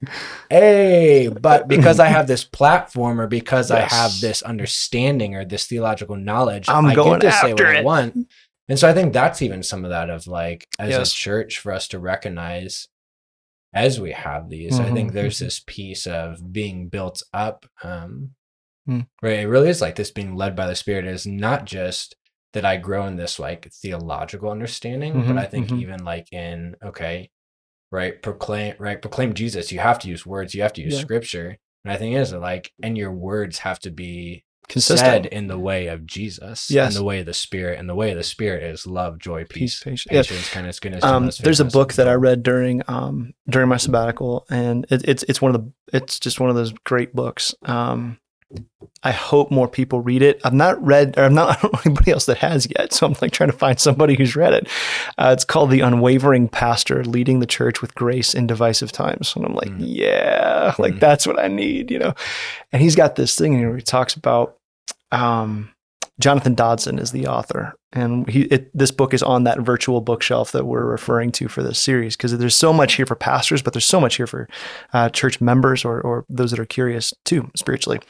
hey 0.50 1.28
but 1.28 1.68
because 1.68 2.00
i 2.00 2.08
have 2.08 2.26
this 2.26 2.42
platform 2.44 3.20
or 3.20 3.26
because 3.26 3.70
i 3.70 3.80
have 3.80 4.12
this 4.20 4.42
understanding 4.42 5.34
or 5.36 5.44
this 5.44 5.66
theological 5.66 6.16
knowledge 6.16 6.68
I'm 6.68 6.86
I 6.86 6.94
going 6.94 7.20
get 7.20 7.30
to 7.32 7.36
say 7.38 7.52
what 7.52 7.66
i 7.66 7.82
want. 7.82 8.28
And 8.68 8.76
so 8.76 8.88
I 8.88 8.94
think 8.94 9.12
that's 9.12 9.42
even 9.42 9.62
some 9.62 9.84
of 9.84 9.90
that 9.90 10.10
of 10.10 10.26
like 10.26 10.66
as 10.80 10.90
Yes. 10.90 11.12
a 11.12 11.14
church 11.14 11.58
for 11.60 11.70
us 11.70 11.86
to 11.88 12.00
recognize 12.00 12.88
as 13.76 14.00
we 14.00 14.12
have 14.12 14.48
these. 14.48 14.80
I 14.80 14.90
think 14.90 15.10
Mhm, 15.10 15.14
there's 15.14 15.36
mhm. 15.36 15.40
this 15.40 15.60
piece 15.66 16.06
of 16.06 16.52
being 16.52 16.88
built 16.88 17.22
up. 17.32 17.66
Um, 17.84 18.34
Mm. 18.88 19.08
Right. 19.20 19.40
It 19.40 19.48
really 19.48 19.68
is 19.68 19.80
like 19.80 19.96
this 19.96 20.12
being 20.12 20.36
led 20.36 20.54
by 20.54 20.68
the 20.68 20.76
Spirit 20.76 21.06
is 21.06 21.26
not 21.26 21.64
just 21.64 22.14
that 22.52 22.64
I 22.64 22.76
grow 22.76 23.06
in 23.06 23.16
this 23.16 23.38
like 23.40 23.68
theological 23.82 24.48
understanding, 24.50 25.12
but 25.14 25.34
Mhm, 25.34 25.38
I 25.38 25.44
think 25.46 25.68
mhm. 25.70 25.80
even 25.80 26.04
like 26.04 26.32
in, 26.32 26.76
okay, 26.82 27.30
right, 27.90 28.22
proclaim, 28.22 28.76
right, 28.78 29.02
proclaim 29.02 29.34
Jesus. 29.34 29.72
You 29.72 29.80
have 29.80 29.98
to 30.00 30.08
use 30.08 30.24
words, 30.24 30.54
you 30.54 30.62
have 30.62 30.72
to 30.74 30.82
use 30.82 30.94
Yeah. 30.94 31.00
scripture. 31.00 31.58
And 31.84 31.92
I 31.92 31.96
think 31.96 32.14
it 32.16 32.20
is 32.20 32.32
like, 32.32 32.72
and 32.82 32.96
your 32.96 33.12
words 33.12 33.58
have 33.58 33.80
to 33.80 33.90
be 33.90 34.44
Consistent. 34.68 35.00
said 35.24 35.26
in 35.26 35.46
the 35.46 35.58
way 35.58 35.86
of 35.86 36.06
Jesus, 36.06 36.70
Yes. 36.70 36.94
in 36.94 37.00
the 37.00 37.04
way 37.04 37.20
of 37.20 37.26
the 37.26 37.34
Spirit, 37.34 37.78
and 37.78 37.88
the 37.88 37.94
way 37.94 38.10
of 38.10 38.16
the 38.16 38.22
Spirit 38.24 38.62
is 38.62 38.86
love, 38.86 39.18
joy, 39.18 39.44
Peace, 39.44 39.82
peace, 39.82 40.04
patience. 40.04 40.06
Yeah. 40.12 40.22
patience, 40.22 40.50
kindness, 40.50 40.80
goodness. 40.80 41.04
Um, 41.04 41.30
there's 41.42 41.60
a 41.60 41.64
book 41.64 41.92
that 41.94 42.08
I 42.08 42.14
read 42.14 42.42
during 42.42 42.82
um, 42.88 43.34
during 43.48 43.68
my 43.68 43.76
sabbatical, 43.76 44.46
and 44.50 44.86
it, 44.90 45.02
it's 45.08 45.22
it's 45.24 45.40
one 45.42 45.54
of 45.54 45.62
the 45.64 45.72
it's 45.96 46.18
just 46.18 46.40
one 46.40 46.50
of 46.50 46.56
those 46.56 46.72
great 46.84 47.14
books. 47.14 47.54
Um, 47.64 48.18
I 49.02 49.10
hope 49.10 49.50
more 49.50 49.66
people 49.66 50.00
read 50.00 50.22
it. 50.22 50.40
I've 50.44 50.54
not 50.54 50.80
read, 50.84 51.18
or 51.18 51.24
I'm 51.24 51.34
not. 51.34 51.48
I 51.58 51.60
don't 51.60 51.72
know 51.74 51.80
anybody 51.84 52.12
else 52.12 52.26
that 52.26 52.38
has 52.38 52.66
yet, 52.78 52.92
so 52.92 53.06
I'm 53.06 53.14
like 53.20 53.32
trying 53.32 53.50
to 53.50 53.56
find 53.56 53.78
somebody 53.78 54.14
who's 54.14 54.36
read 54.36 54.52
it. 54.54 54.68
Uh, 55.18 55.30
it's 55.32 55.44
called 55.44 55.70
"The 55.70 55.80
Unwavering 55.80 56.48
Pastor: 56.48 57.04
Leading 57.04 57.40
the 57.40 57.46
Church 57.46 57.82
with 57.82 57.94
Grace 57.96 58.34
in 58.34 58.46
Divisive 58.46 58.92
Times," 58.92 59.34
and 59.36 59.44
I'm 59.44 59.54
like, 59.54 59.68
Mm. 59.70 59.76
yeah, 59.80 60.74
like 60.78 60.94
Mm. 60.94 61.00
that's 61.00 61.26
what 61.26 61.38
I 61.40 61.48
need, 61.48 61.90
you 61.90 61.98
know. 61.98 62.14
And 62.72 62.80
he's 62.80 62.94
got 62.96 63.16
this 63.16 63.36
thing 63.36 63.60
where 63.66 63.76
he 63.76 63.82
talks 63.82 64.14
about. 64.14 64.55
Um, 65.12 65.70
Jonathan 66.18 66.54
Dodson 66.54 66.98
is 66.98 67.12
the 67.12 67.26
author, 67.26 67.74
and 67.92 68.26
he 68.28 68.42
it, 68.44 68.70
this 68.76 68.90
book 68.90 69.12
is 69.12 69.22
on 69.22 69.44
that 69.44 69.60
virtual 69.60 70.00
bookshelf 70.00 70.50
that 70.52 70.64
we're 70.64 70.86
referring 70.86 71.30
to 71.32 71.46
for 71.46 71.62
this 71.62 71.78
series 71.78 72.16
because 72.16 72.36
there's 72.38 72.54
so 72.54 72.72
much 72.72 72.94
here 72.94 73.04
for 73.04 73.14
pastors, 73.14 73.60
but 73.60 73.74
there's 73.74 73.84
so 73.84 74.00
much 74.00 74.16
here 74.16 74.26
for 74.26 74.48
uh, 74.94 75.10
church 75.10 75.42
members 75.42 75.84
or 75.84 76.00
or 76.00 76.24
those 76.30 76.50
that 76.52 76.58
are 76.60 76.64
curious 76.64 77.12
too 77.26 77.50
spiritually. 77.54 78.00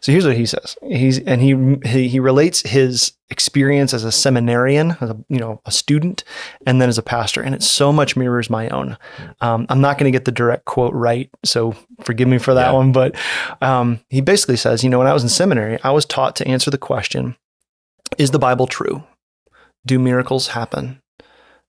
So 0.00 0.12
here's 0.12 0.24
what 0.24 0.36
he 0.36 0.46
says. 0.46 0.76
He's 0.86 1.18
and 1.18 1.42
he 1.42 1.88
he, 1.88 2.08
he 2.08 2.20
relates 2.20 2.62
his 2.62 3.12
experience 3.30 3.92
as 3.92 4.04
a 4.04 4.12
seminarian, 4.12 4.96
as 5.00 5.10
a 5.10 5.16
you 5.28 5.40
know 5.40 5.60
a 5.66 5.72
student, 5.72 6.22
and 6.68 6.80
then 6.80 6.88
as 6.88 6.98
a 6.98 7.02
pastor, 7.02 7.42
and 7.42 7.52
it 7.52 7.64
so 7.64 7.92
much 7.92 8.16
mirrors 8.16 8.48
my 8.48 8.68
own. 8.68 8.96
Um, 9.40 9.66
I'm 9.68 9.80
not 9.80 9.98
going 9.98 10.10
to 10.10 10.16
get 10.16 10.24
the 10.24 10.30
direct 10.30 10.66
quote 10.66 10.94
right, 10.94 11.28
so 11.44 11.74
forgive 12.02 12.28
me 12.28 12.38
for 12.38 12.54
that 12.54 12.68
Yeah. 12.68 12.74
one. 12.74 12.92
But 12.92 13.16
um, 13.60 13.98
he 14.08 14.20
basically 14.20 14.56
says, 14.56 14.84
you 14.84 14.88
know, 14.90 14.98
when 14.98 15.08
I 15.08 15.12
was 15.12 15.24
in 15.24 15.28
seminary, 15.28 15.80
I 15.82 15.90
was 15.90 16.04
taught 16.04 16.36
to 16.36 16.46
answer 16.46 16.70
the 16.70 16.78
question 16.78 17.34
is 18.18 18.30
the 18.30 18.38
Bible 18.38 18.66
true? 18.66 19.04
Do 19.84 19.98
miracles 19.98 20.48
happen? 20.48 21.00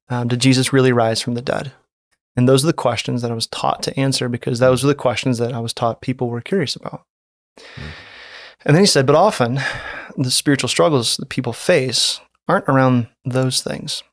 Um, 0.09 0.27
did 0.27 0.39
Jesus 0.39 0.73
really 0.73 0.91
rise 0.91 1.21
from 1.21 1.33
the 1.33 1.41
dead? 1.41 1.71
And 2.35 2.47
those 2.47 2.63
are 2.63 2.67
the 2.67 2.73
questions 2.73 3.21
that 3.21 3.31
I 3.31 3.35
was 3.35 3.47
taught 3.47 3.81
to 3.83 3.99
answer 3.99 4.29
because 4.29 4.59
those 4.59 4.83
are 4.83 4.87
the 4.87 4.95
questions 4.95 5.37
that 5.39 5.53
I 5.53 5.59
was 5.59 5.73
taught 5.73 6.01
people 6.01 6.29
were 6.29 6.41
curious 6.41 6.75
about. 6.75 7.03
Hmm. 7.75 7.89
And 8.65 8.75
then 8.75 8.83
he 8.83 8.87
said, 8.87 9.05
but 9.05 9.15
often 9.15 9.59
the 10.17 10.31
spiritual 10.31 10.67
struggles 10.67 11.17
that 11.17 11.29
people 11.29 11.53
face 11.53 12.19
aren't 12.47 12.67
around 12.67 13.07
those 13.25 13.61
things. 13.61 14.03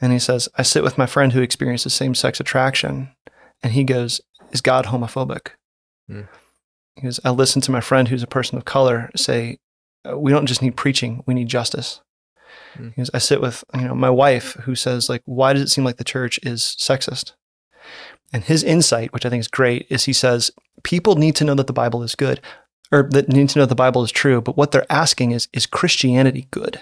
And 0.00 0.12
he 0.12 0.18
says, 0.18 0.48
I 0.56 0.62
sit 0.62 0.82
with 0.82 0.98
my 0.98 1.06
friend 1.06 1.32
who 1.32 1.40
experiences 1.40 1.94
same 1.94 2.14
sex 2.14 2.40
attraction, 2.40 3.10
and 3.62 3.72
he 3.72 3.84
goes, 3.84 4.20
Is 4.52 4.60
God 4.60 4.86
homophobic? 4.86 5.48
Hmm. 6.08 6.22
He 6.96 7.02
goes, 7.02 7.20
I 7.24 7.30
listen 7.30 7.62
to 7.62 7.72
my 7.72 7.80
friend 7.80 8.08
who's 8.08 8.22
a 8.22 8.28
person 8.28 8.56
of 8.56 8.64
color 8.64 9.10
say, 9.16 9.58
we 10.14 10.32
don't 10.32 10.46
just 10.46 10.62
need 10.62 10.76
preaching, 10.76 11.22
we 11.26 11.34
need 11.34 11.48
justice. 11.48 12.00
Mm. 12.76 12.90
Because 12.90 13.10
I 13.14 13.18
sit 13.18 13.40
with 13.40 13.64
you 13.74 13.88
know 13.88 13.94
my 13.94 14.10
wife 14.10 14.54
who 14.64 14.74
says 14.74 15.08
like, 15.08 15.22
why 15.24 15.52
does 15.52 15.62
it 15.62 15.68
seem 15.68 15.84
like 15.84 15.96
the 15.96 16.04
church 16.04 16.38
is 16.42 16.76
sexist? 16.78 17.32
And 18.32 18.44
his 18.44 18.62
insight, 18.62 19.12
which 19.12 19.24
I 19.24 19.30
think 19.30 19.40
is 19.40 19.48
great, 19.48 19.86
is 19.88 20.04
he 20.04 20.12
says 20.12 20.50
people 20.82 21.16
need 21.16 21.34
to 21.36 21.44
know 21.44 21.54
that 21.54 21.66
the 21.66 21.72
Bible 21.72 22.02
is 22.02 22.14
good, 22.14 22.40
or 22.92 23.08
that 23.10 23.28
need 23.28 23.48
to 23.50 23.58
know 23.58 23.66
the 23.66 23.74
Bible 23.74 24.04
is 24.04 24.12
true. 24.12 24.40
But 24.40 24.56
what 24.56 24.70
they're 24.70 24.90
asking 24.90 25.32
is, 25.32 25.48
is 25.52 25.66
Christianity 25.66 26.48
good? 26.50 26.80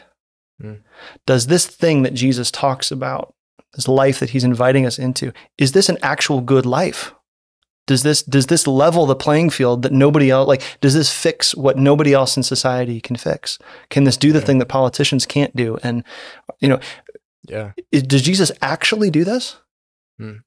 Mm. 0.61 0.83
Does 1.27 1.47
this 1.47 1.67
thing 1.67 2.03
that 2.03 2.15
Jesus 2.15 2.51
talks 2.51 2.91
about, 2.91 3.35
this 3.75 3.89
life 3.89 4.21
that 4.21 4.31
he's 4.31 4.45
inviting 4.45 4.87
us 4.87 4.99
into, 4.99 5.33
is 5.59 5.73
this 5.73 5.89
an 5.89 5.99
actual 6.03 6.41
good 6.41 6.67
life? 6.67 7.15
Does 7.87 8.03
this 8.03 8.23
does 8.23 8.47
this 8.47 8.67
level 8.67 9.07
the 9.07 9.15
playing 9.15 9.51
field 9.51 9.83
that 9.83 9.93
nobody 9.93 10.31
else 10.31 10.49
like? 10.49 10.63
Does 10.81 10.95
this 10.95 11.13
fix 11.13 11.55
what 11.55 11.79
nobody 11.79 12.13
else 12.13 12.37
in 12.37 12.43
society 12.43 13.01
can 13.01 13.17
fix? 13.17 13.59
Can 13.91 14.05
this 14.05 14.17
do 14.17 14.33
the 14.33 14.41
Yeah. 14.41 14.45
thing 14.45 14.59
that 14.59 14.67
politicians 14.67 15.25
can't 15.27 15.55
do? 15.55 15.79
And 15.83 16.03
you 16.61 16.69
know, 16.69 16.81
Yeah. 17.49 17.73
is, 17.93 18.03
does 18.03 18.23
Jesus 18.23 18.51
actually 18.61 19.11
do 19.11 19.23
this? 19.25 19.57
Hmm. 20.19 20.39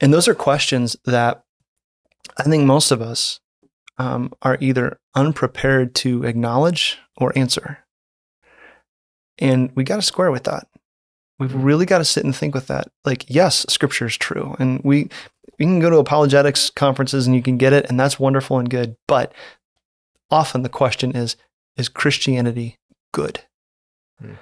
And 0.00 0.12
those 0.12 0.28
are 0.28 0.34
questions 0.34 0.96
that 1.04 1.44
I 2.36 2.42
think 2.42 2.64
most 2.64 2.90
of 2.90 3.00
us 3.00 3.40
um, 3.98 4.32
are 4.42 4.58
either 4.60 4.98
unprepared 5.14 5.94
to 5.96 6.24
acknowledge 6.24 6.98
or 7.16 7.32
answer. 7.38 7.78
And 9.38 9.70
we 9.74 9.84
got 9.84 9.96
to 9.96 10.02
square 10.02 10.30
with 10.30 10.44
that. 10.44 10.66
We've 11.38 11.54
really 11.54 11.86
got 11.86 11.98
to 11.98 12.04
sit 12.04 12.24
and 12.24 12.34
think 12.34 12.54
with 12.54 12.66
that. 12.68 12.88
Like, 13.04 13.24
yes, 13.28 13.66
scripture 13.68 14.06
is 14.06 14.16
true. 14.16 14.54
And 14.58 14.80
we, 14.84 15.08
you 15.58 15.66
can 15.66 15.80
go 15.80 15.90
to 15.90 15.98
apologetics 15.98 16.70
conferences 16.70 17.26
and 17.26 17.36
you 17.36 17.42
can 17.42 17.56
get 17.56 17.72
it, 17.72 17.86
and 17.88 17.98
that's 17.98 18.18
wonderful 18.18 18.58
and 18.58 18.68
good. 18.68 18.96
But 19.06 19.32
often 20.30 20.62
the 20.62 20.68
question 20.68 21.14
is, 21.16 21.36
is 21.76 21.88
Christianity 21.88 22.78
good? 23.12 23.40
Hmm. 24.20 24.34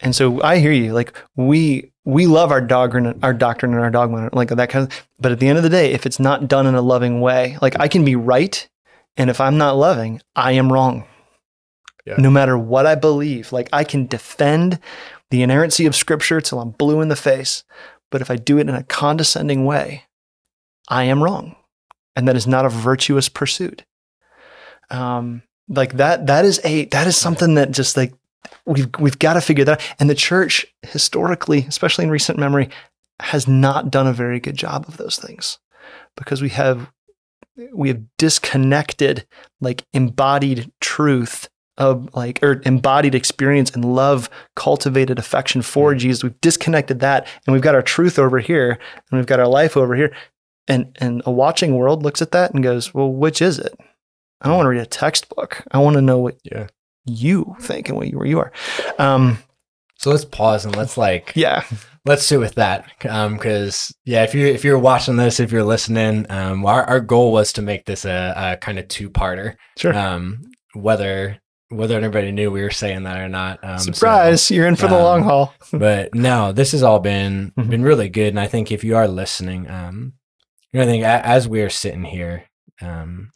And 0.00 0.14
so 0.14 0.40
I 0.42 0.58
hear 0.58 0.72
you. 0.72 0.92
Like 0.92 1.16
we 1.36 1.90
we 2.04 2.26
love 2.26 2.50
our 2.50 2.60
doctrine, 2.60 3.18
our 3.22 3.34
doctrine, 3.34 3.72
and 3.72 3.82
our 3.82 3.90
dogma, 3.90 4.30
like 4.32 4.48
that 4.48 4.70
kind 4.70 4.90
of. 4.90 5.06
But 5.18 5.32
at 5.32 5.40
the 5.40 5.48
end 5.48 5.58
of 5.58 5.64
the 5.64 5.70
day, 5.70 5.92
if 5.92 6.06
it's 6.06 6.20
not 6.20 6.48
done 6.48 6.66
in 6.66 6.74
a 6.74 6.82
loving 6.82 7.20
way, 7.20 7.58
like 7.60 7.78
I 7.80 7.88
can 7.88 8.04
be 8.04 8.16
right, 8.16 8.68
and 9.16 9.28
if 9.30 9.40
I'm 9.40 9.58
not 9.58 9.76
loving, 9.76 10.20
I 10.36 10.52
am 10.52 10.72
wrong. 10.72 11.04
Yeah. 12.06 12.14
No 12.16 12.30
matter 12.30 12.56
what 12.56 12.86
I 12.86 12.94
believe, 12.94 13.52
like 13.52 13.68
I 13.72 13.84
can 13.84 14.06
defend 14.06 14.78
the 15.30 15.42
inerrancy 15.42 15.84
of 15.84 15.94
Scripture 15.94 16.40
till 16.40 16.60
I'm 16.60 16.70
blue 16.70 17.00
in 17.00 17.08
the 17.08 17.16
face, 17.16 17.64
but 18.10 18.22
if 18.22 18.30
I 18.30 18.36
do 18.36 18.58
it 18.58 18.68
in 18.68 18.74
a 18.74 18.84
condescending 18.84 19.66
way, 19.66 20.04
I 20.88 21.04
am 21.04 21.22
wrong, 21.22 21.56
and 22.16 22.26
that 22.26 22.36
is 22.36 22.46
not 22.46 22.64
a 22.64 22.70
virtuous 22.70 23.28
pursuit. 23.28 23.84
Um, 24.90 25.42
like 25.68 25.94
that. 25.94 26.26
That 26.26 26.44
is 26.44 26.60
a 26.64 26.86
that 26.86 27.06
is 27.06 27.16
something 27.16 27.54
that 27.54 27.70
just 27.70 27.96
like 27.96 28.12
we've 28.64 28.88
we've 28.98 29.18
got 29.18 29.34
to 29.34 29.40
figure 29.40 29.64
that 29.64 29.80
out. 29.80 29.94
And 30.00 30.08
the 30.08 30.14
church 30.14 30.66
historically, 30.82 31.66
especially 31.68 32.04
in 32.04 32.10
recent 32.10 32.38
memory, 32.38 32.70
has 33.20 33.46
not 33.46 33.90
done 33.90 34.06
a 34.06 34.12
very 34.12 34.40
good 34.40 34.56
job 34.56 34.86
of 34.88 34.96
those 34.96 35.18
things 35.18 35.58
because 36.16 36.40
we 36.40 36.50
have 36.50 36.90
we 37.72 37.88
have 37.88 38.02
disconnected 38.16 39.26
like 39.60 39.84
embodied 39.92 40.70
truth 40.80 41.48
of 41.76 42.08
like 42.14 42.40
or 42.42 42.60
embodied 42.64 43.14
experience 43.14 43.70
and 43.70 43.84
love 43.84 44.30
cultivated 44.54 45.18
affection 45.18 45.62
for 45.62 45.94
jesus 45.94 46.22
we've 46.22 46.40
disconnected 46.40 47.00
that 47.00 47.26
and 47.46 47.52
we've 47.52 47.62
got 47.62 47.74
our 47.74 47.82
truth 47.82 48.18
over 48.18 48.38
here 48.38 48.78
and 49.10 49.18
we've 49.18 49.26
got 49.26 49.40
our 49.40 49.48
life 49.48 49.76
over 49.76 49.94
here 49.94 50.14
and 50.68 50.96
and 51.00 51.22
a 51.26 51.30
watching 51.30 51.74
world 51.76 52.02
looks 52.02 52.22
at 52.22 52.30
that 52.32 52.52
and 52.54 52.62
goes 52.62 52.92
well 52.94 53.12
which 53.12 53.40
is 53.42 53.58
it? 53.58 53.74
I 54.40 54.46
don't 54.48 54.56
want 54.56 54.66
to 54.66 54.70
read 54.70 54.80
a 54.82 54.86
textbook. 54.86 55.64
I 55.72 55.78
want 55.78 55.94
to 55.96 56.02
know 56.02 56.18
what 56.18 56.36
Yeah. 56.44 56.68
you 57.06 57.56
think 57.60 57.88
and 57.88 57.96
what 57.98 58.08
you, 58.08 58.18
where 58.18 58.26
you 58.26 58.38
are. 58.38 58.52
Um 58.98 59.38
So 59.98 60.10
let's 60.10 60.24
pause 60.24 60.64
and 60.64 60.76
let's 60.76 60.96
like 60.96 61.32
yeah. 61.34 61.64
let's 62.04 62.24
sit 62.24 62.38
with 62.38 62.54
that 62.54 62.84
because 63.00 63.92
yeah 64.04 64.22
if 64.22 64.34
you're 64.34 64.46
if 64.46 64.64
you're 64.64 64.78
watching 64.78 65.16
this 65.16 65.40
if 65.40 65.50
you're 65.52 65.64
listening 65.64 66.24
um 66.30 66.64
our, 66.64 66.84
our 66.84 67.00
goal 67.00 67.32
was 67.32 67.52
to 67.54 67.62
make 67.62 67.84
this 67.86 68.04
a, 68.04 68.32
a 68.36 68.56
kind 68.58 68.78
of 68.78 68.86
two-parter. 68.88 69.56
Sure. 69.76 69.94
Um 69.94 70.42
whether 70.74 71.38
whether 71.70 71.98
anybody 71.98 72.30
knew 72.32 72.50
we 72.50 72.62
were 72.62 72.70
saying 72.70 73.02
that 73.02 73.18
or 73.18 73.28
not 73.28 73.58
um 73.64 73.78
so- 73.78 73.92
surprise 73.92 74.50
you're 74.50 74.66
in 74.68 74.76
for 74.76 74.86
the 74.88 74.96
um, 74.96 75.02
long 75.02 75.22
haul. 75.22 75.52
but 75.72 76.14
no 76.14 76.52
this 76.52 76.72
has 76.72 76.82
all 76.82 77.00
been 77.00 77.52
Mhm. 77.58 77.70
been 77.70 77.82
really 77.82 78.08
good 78.08 78.28
and 78.28 78.40
i 78.40 78.46
think 78.46 78.70
if 78.72 78.84
you 78.84 78.96
are 78.96 79.08
listening 79.08 79.68
um 79.70 80.12
you 80.72 80.78
know, 80.78 80.82
i 80.84 80.86
think 80.86 81.04
as 81.04 81.48
we 81.48 81.60
are 81.62 81.70
sitting 81.70 82.04
here 82.04 82.44
um 82.82 83.30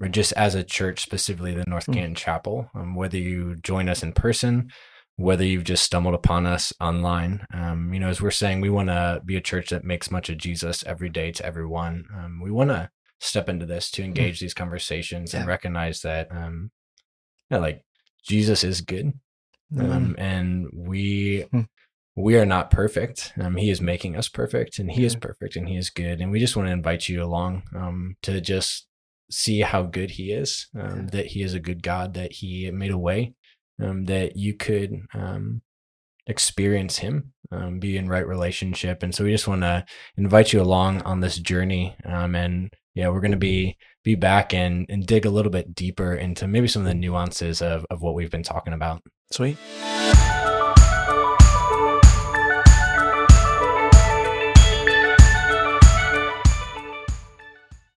or 0.00 0.08
just 0.08 0.32
as 0.34 0.54
a 0.54 0.62
church 0.64 1.00
specifically 1.02 1.54
the 1.54 1.64
north 1.66 1.86
Mhm. 1.86 1.94
canton 1.94 2.14
chapel 2.14 2.70
um, 2.74 2.94
whether 2.94 3.16
you 3.18 3.56
join 3.56 3.88
us 3.88 4.02
in 4.02 4.12
person 4.12 4.70
whether 5.16 5.44
you've 5.44 5.64
just 5.64 5.82
stumbled 5.82 6.14
upon 6.14 6.46
us 6.46 6.72
online 6.80 7.44
um 7.52 7.92
you 7.92 8.00
know 8.00 8.08
as 8.08 8.20
we're 8.20 8.30
saying 8.30 8.60
we 8.60 8.70
want 8.70 8.88
to 8.88 9.20
be 9.24 9.36
a 9.36 9.40
church 9.40 9.70
that 9.70 9.84
makes 9.84 10.10
much 10.10 10.28
of 10.28 10.36
jesus 10.38 10.84
every 10.86 11.08
day 11.08 11.32
to 11.32 11.44
everyone 11.44 12.04
um 12.14 12.40
we 12.42 12.50
want 12.50 12.70
to 12.70 12.88
step 13.20 13.48
into 13.48 13.66
this 13.66 13.90
to 13.90 14.02
engage 14.04 14.38
these 14.40 14.54
conversations 14.54 15.34
and 15.34 15.40
Mm-hmm. 15.42 15.48
Recognize 15.48 16.00
that 16.02 16.28
um 16.30 16.70
yeah, 17.50 17.58
like 17.58 17.82
jesus 18.22 18.62
is 18.64 18.80
good 18.80 19.12
um, 19.78 20.14
and 20.18 20.66
we 20.72 21.44
Hmm. 21.50 21.62
We 22.18 22.36
are 22.36 22.46
not 22.46 22.70
perfect. 22.70 23.32
Um, 23.40 23.56
he 23.56 23.70
is 23.70 23.80
making 23.80 24.16
us 24.16 24.28
perfect, 24.28 24.78
and 24.78 24.90
He 24.90 25.04
is 25.04 25.16
perfect, 25.16 25.56
and 25.56 25.68
He 25.68 25.76
is 25.76 25.90
good. 25.90 26.20
And 26.20 26.30
we 26.30 26.40
just 26.40 26.56
want 26.56 26.68
to 26.68 26.72
invite 26.72 27.08
you 27.08 27.22
along 27.22 27.62
um, 27.74 28.16
to 28.22 28.40
just 28.40 28.86
see 29.30 29.60
how 29.60 29.82
good 29.82 30.12
He 30.12 30.32
is. 30.32 30.68
Um. 30.78 31.08
That 31.08 31.26
He 31.26 31.42
is 31.42 31.54
a 31.54 31.60
good 31.60 31.82
God. 31.82 32.14
That 32.14 32.32
He 32.32 32.70
made 32.70 32.90
a 32.90 32.98
way. 32.98 33.34
Um, 33.80 34.06
that 34.06 34.36
you 34.36 34.54
could 34.54 34.92
um, 35.14 35.62
experience 36.26 36.98
Him, 36.98 37.32
um, 37.52 37.78
be 37.78 37.96
in 37.96 38.08
right 38.08 38.26
relationship. 38.26 39.04
And 39.04 39.14
so 39.14 39.22
we 39.22 39.30
just 39.30 39.46
want 39.46 39.60
to 39.60 39.84
invite 40.16 40.52
you 40.52 40.60
along 40.60 41.02
on 41.02 41.20
this 41.20 41.38
journey. 41.38 41.94
Um, 42.04 42.34
and 42.34 42.72
yeah, 42.94 43.08
we're 43.08 43.20
going 43.20 43.30
to 43.30 43.36
be 43.36 43.76
be 44.02 44.16
back 44.16 44.52
and 44.52 44.86
and 44.88 45.06
dig 45.06 45.26
a 45.26 45.30
little 45.30 45.52
bit 45.52 45.74
deeper 45.74 46.14
into 46.14 46.48
maybe 46.48 46.66
some 46.66 46.82
of 46.82 46.88
the 46.88 46.94
nuances 46.94 47.62
of 47.62 47.86
of 47.90 48.02
what 48.02 48.14
we've 48.14 48.30
been 48.30 48.42
talking 48.42 48.72
about. 48.72 49.02
sweet 49.30 49.56